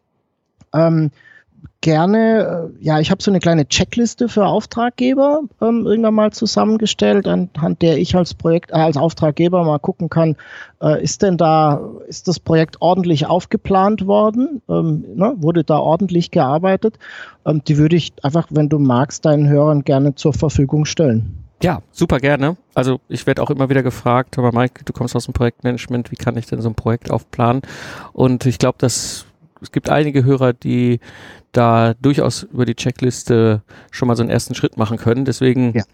ähm, 0.73 1.13
gerne, 1.81 2.73
äh, 2.81 2.85
ja, 2.85 3.01
ich 3.01 3.11
habe 3.11 3.23
so 3.23 3.31
eine 3.31 3.41
kleine 3.41 3.67
Checkliste 3.69 4.29
für 4.29 4.47
Auftraggeber 4.47 5.43
ähm, 5.61 5.87
irgendwann 5.87 6.15
mal 6.15 6.33
zusammengestellt, 6.33 7.27
anhand 7.27 7.83
der 7.83 7.99
ich 7.99 8.17
als 8.17 8.35
Projekt, 8.35 8.71
äh, 8.71 8.75
als 8.75 8.97
Auftraggeber 8.97 9.65
mal 9.65 9.79
gucken 9.79 10.09
kann, 10.09 10.37
äh, 10.81 11.03
ist 11.03 11.23
denn 11.23 11.37
da, 11.37 11.81
ist 12.09 12.29
das 12.29 12.41
Projekt 12.41 12.77
ordentlich 12.81 13.27
aufgeplant 13.27 14.07
worden? 14.07 14.63
Ähm, 14.69 15.05
ne, 15.15 15.35
wurde 15.37 15.65
da 15.65 15.79
ordentlich 15.79 16.31
gearbeitet? 16.31 16.99
Ähm, 17.45 17.63
die 17.65 17.77
würde 17.77 17.97
ich 17.97 18.13
einfach, 18.23 18.47
wenn 18.51 18.69
du 18.69 18.79
magst, 18.79 19.25
deinen 19.25 19.49
Hörern 19.49 19.83
gerne 19.85 20.15
zur 20.15 20.33
Verfügung 20.33 20.85
stellen. 20.85 21.45
Ja, 21.63 21.81
super 21.93 22.19
gerne. 22.19 22.57
Also 22.75 23.01
ich 23.09 23.27
werde 23.27 23.43
auch 23.43 23.51
immer 23.51 23.71
wieder 23.71 23.83
gefragt, 23.83 24.37
aber 24.39 24.53
Mike, 24.53 24.85
du 24.85 24.93
kommst 24.93 25.17
aus 25.17 25.25
dem 25.25 25.35
Projektmanagement, 25.35 26.11
wie 26.11 26.17
kann 26.17 26.37
ich 26.37 26.47
denn 26.47 26.61
so 26.61 26.69
ein 26.69 26.75
Projekt 26.75 27.11
aufplanen? 27.11 27.63
Und 28.13 28.45
ich 28.45 28.59
glaube, 28.59 28.77
dass 28.79 29.27
es 29.61 29.73
gibt 29.73 29.91
einige 29.91 30.25
Hörer, 30.25 30.53
die 30.53 31.01
da 31.53 31.95
durchaus 31.95 32.45
über 32.45 32.67
die 32.67 32.75
Checkliste 32.75 33.63
schon 33.91 34.09
mal 34.09 34.17
so 34.17 34.23
einen 34.23 34.31
ersten 34.31 34.55
Schritt 34.55 34.77
machen 34.77 34.99
können. 34.99 35.25
Deswegen, 35.25 35.73
ja. 35.75 35.85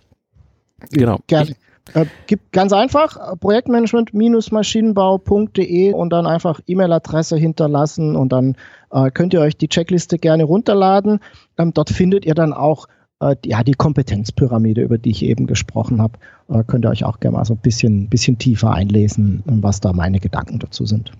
genau. 0.91 1.21
Gerne. 1.27 1.55
Äh, 1.95 2.07
gibt 2.27 2.53
ganz 2.53 2.73
einfach 2.73 3.17
äh, 3.17 3.37
Projektmanagement-maschinenbau.de 3.37 5.93
und 5.93 6.11
dann 6.11 6.27
einfach 6.27 6.61
E-Mail-Adresse 6.67 7.37
hinterlassen 7.37 8.17
und 8.17 8.33
dann 8.33 8.57
äh, 8.93 9.11
könnt 9.11 9.35
ihr 9.35 9.41
euch 9.41 9.57
die 9.57 9.69
Checkliste 9.69 10.19
gerne 10.19 10.45
runterladen. 10.45 11.19
Ähm, 11.59 11.75
dort 11.75 11.91
findet 11.91 12.25
ihr 12.27 12.35
dann 12.35 12.53
auch 12.53 12.87
äh, 13.21 13.35
ja, 13.45 13.65
die 13.65 13.75
Kompetenzpyramide, 13.75 14.83
über 14.83 14.99
die 14.99 15.11
ich 15.11 15.25
eben 15.25 15.47
gesprochen 15.47 16.01
habe. 16.01 16.19
Äh, 16.49 16.63
könnt 16.65 16.85
ihr 16.85 16.91
euch 16.91 17.05
auch 17.05 17.19
gerne 17.19 17.39
mal 17.39 17.45
so 17.45 17.55
ein 17.55 17.61
bisschen, 17.61 18.09
bisschen 18.09 18.39
tiefer 18.39 18.73
einlesen, 18.73 19.43
was 19.47 19.81
da 19.81 19.93
meine 19.93 20.21
Gedanken 20.21 20.61
dazu 20.61 20.87
sind. 20.87 21.11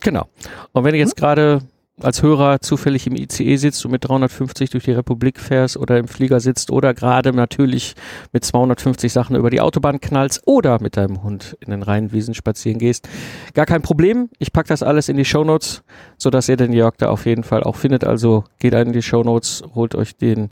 Genau. 0.00 0.28
Und 0.72 0.84
wenn 0.84 0.94
ihr 0.94 1.00
jetzt 1.00 1.18
hm? 1.18 1.20
gerade 1.20 1.58
als 2.00 2.22
Hörer 2.22 2.60
zufällig 2.60 3.06
im 3.06 3.14
ICE 3.14 3.56
sitzt 3.56 3.84
und 3.84 3.92
mit 3.92 4.08
350 4.08 4.70
durch 4.70 4.84
die 4.84 4.92
Republik 4.92 5.38
fährst 5.38 5.76
oder 5.76 5.98
im 5.98 6.08
Flieger 6.08 6.40
sitzt 6.40 6.70
oder 6.70 6.92
gerade 6.92 7.32
natürlich 7.32 7.94
mit 8.32 8.44
250 8.44 9.12
Sachen 9.12 9.36
über 9.36 9.50
die 9.50 9.60
Autobahn 9.60 10.00
knallst 10.00 10.42
oder 10.46 10.80
mit 10.82 10.96
deinem 10.96 11.22
Hund 11.22 11.56
in 11.60 11.70
den 11.70 11.82
Rheinwiesen 11.82 12.34
spazieren 12.34 12.78
gehst. 12.78 13.08
Gar 13.54 13.66
kein 13.66 13.82
Problem. 13.82 14.28
Ich 14.38 14.52
pack 14.52 14.66
das 14.66 14.82
alles 14.82 15.08
in 15.08 15.16
die 15.16 15.24
Shownotes, 15.24 15.84
sodass 16.18 16.48
ihr 16.48 16.56
den 16.56 16.72
Jörg 16.72 16.96
da 16.98 17.10
auf 17.10 17.26
jeden 17.26 17.44
Fall 17.44 17.62
auch 17.62 17.76
findet. 17.76 18.04
Also 18.04 18.44
geht 18.58 18.74
ein 18.74 18.88
in 18.88 18.92
die 18.92 19.02
Shownotes, 19.02 19.62
holt 19.74 19.94
euch 19.94 20.16
den 20.16 20.50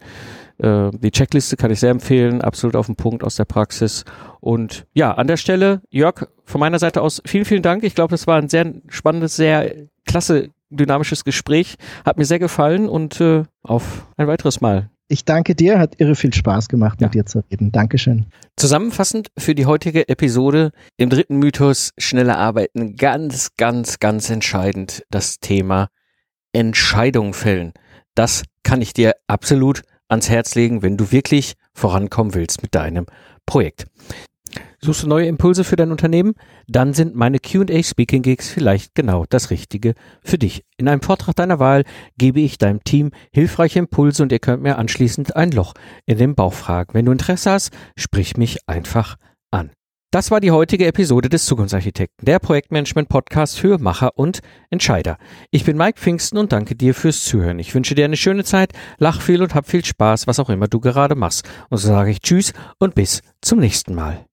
äh, 0.58 0.90
die 0.92 1.10
Checkliste 1.10 1.56
kann 1.56 1.70
ich 1.70 1.80
sehr 1.80 1.90
empfehlen, 1.90 2.40
absolut 2.40 2.76
auf 2.76 2.86
den 2.86 2.96
Punkt 2.96 3.24
aus 3.24 3.34
der 3.34 3.46
Praxis. 3.46 4.04
Und 4.40 4.86
ja, 4.94 5.12
an 5.12 5.26
der 5.26 5.36
Stelle, 5.36 5.82
Jörg, 5.90 6.28
von 6.44 6.60
meiner 6.60 6.78
Seite 6.78 7.02
aus 7.02 7.20
vielen, 7.26 7.44
vielen 7.44 7.62
Dank. 7.62 7.82
Ich 7.82 7.94
glaube, 7.94 8.12
das 8.12 8.26
war 8.26 8.36
ein 8.36 8.48
sehr 8.48 8.72
spannendes, 8.88 9.36
sehr 9.36 9.74
klasse 10.04 10.50
dynamisches 10.76 11.24
Gespräch. 11.24 11.76
Hat 12.04 12.18
mir 12.18 12.24
sehr 12.24 12.38
gefallen 12.38 12.88
und 12.88 13.20
äh, 13.20 13.44
auf 13.62 14.06
ein 14.16 14.26
weiteres 14.26 14.60
Mal. 14.60 14.90
Ich 15.08 15.26
danke 15.26 15.54
dir, 15.54 15.78
hat 15.78 16.00
irre 16.00 16.14
viel 16.14 16.32
Spaß 16.32 16.68
gemacht, 16.68 17.00
ja. 17.00 17.06
mit 17.06 17.14
dir 17.14 17.26
zu 17.26 17.44
reden. 17.50 17.70
Dankeschön. 17.70 18.26
Zusammenfassend 18.56 19.30
für 19.36 19.54
die 19.54 19.66
heutige 19.66 20.08
Episode 20.08 20.70
im 20.96 21.10
dritten 21.10 21.36
Mythos 21.36 21.92
schneller 21.98 22.38
arbeiten 22.38 22.96
ganz, 22.96 23.50
ganz, 23.58 23.98
ganz 23.98 24.30
entscheidend 24.30 25.04
das 25.10 25.38
Thema 25.38 25.88
Entscheidung 26.52 27.34
fällen. 27.34 27.72
Das 28.14 28.44
kann 28.62 28.80
ich 28.80 28.94
dir 28.94 29.14
absolut 29.26 29.82
ans 30.08 30.30
Herz 30.30 30.54
legen, 30.54 30.82
wenn 30.82 30.96
du 30.96 31.12
wirklich 31.12 31.54
vorankommen 31.74 32.34
willst 32.34 32.62
mit 32.62 32.74
deinem 32.74 33.06
Projekt. 33.44 33.86
Suchst 34.80 35.02
du 35.02 35.06
neue 35.06 35.26
Impulse 35.26 35.64
für 35.64 35.76
dein 35.76 35.90
Unternehmen? 35.90 36.34
Dann 36.66 36.92
sind 36.92 37.14
meine 37.14 37.38
QA 37.38 37.82
Speaking 37.82 38.22
Gigs 38.22 38.50
vielleicht 38.50 38.94
genau 38.94 39.24
das 39.28 39.50
Richtige 39.50 39.94
für 40.22 40.38
dich. 40.38 40.64
In 40.76 40.88
einem 40.88 41.02
Vortrag 41.02 41.36
deiner 41.36 41.58
Wahl 41.58 41.84
gebe 42.18 42.40
ich 42.40 42.58
deinem 42.58 42.82
Team 42.84 43.10
hilfreiche 43.32 43.78
Impulse 43.78 44.22
und 44.22 44.32
ihr 44.32 44.40
könnt 44.40 44.62
mir 44.62 44.78
anschließend 44.78 45.36
ein 45.36 45.50
Loch 45.52 45.74
in 46.06 46.18
den 46.18 46.34
Bauch 46.34 46.52
fragen. 46.52 46.94
Wenn 46.94 47.06
du 47.06 47.12
Interesse 47.12 47.50
hast, 47.52 47.70
sprich 47.96 48.36
mich 48.36 48.68
einfach 48.68 49.16
an. 49.50 49.70
Das 50.12 50.30
war 50.30 50.40
die 50.40 50.50
heutige 50.50 50.86
Episode 50.86 51.30
des 51.30 51.46
Zukunftsarchitekten, 51.46 52.26
der 52.26 52.38
Projektmanagement-Podcast 52.38 53.58
für 53.58 53.78
Macher 53.78 54.10
und 54.18 54.40
Entscheider. 54.68 55.16
Ich 55.50 55.64
bin 55.64 55.78
Mike 55.78 55.98
Pfingsten 55.98 56.36
und 56.36 56.52
danke 56.52 56.76
dir 56.76 56.94
fürs 56.94 57.24
Zuhören. 57.24 57.58
Ich 57.58 57.74
wünsche 57.74 57.94
dir 57.94 58.04
eine 58.04 58.18
schöne 58.18 58.44
Zeit, 58.44 58.72
lach 58.98 59.22
viel 59.22 59.40
und 59.42 59.54
hab 59.54 59.66
viel 59.66 59.82
Spaß, 59.82 60.26
was 60.26 60.38
auch 60.38 60.50
immer 60.50 60.68
du 60.68 60.80
gerade 60.80 61.14
machst. 61.14 61.48
Und 61.70 61.78
so 61.78 61.88
sage 61.88 62.10
ich 62.10 62.20
Tschüss 62.20 62.52
und 62.78 62.94
bis 62.94 63.22
zum 63.40 63.58
nächsten 63.60 63.94
Mal. 63.94 64.26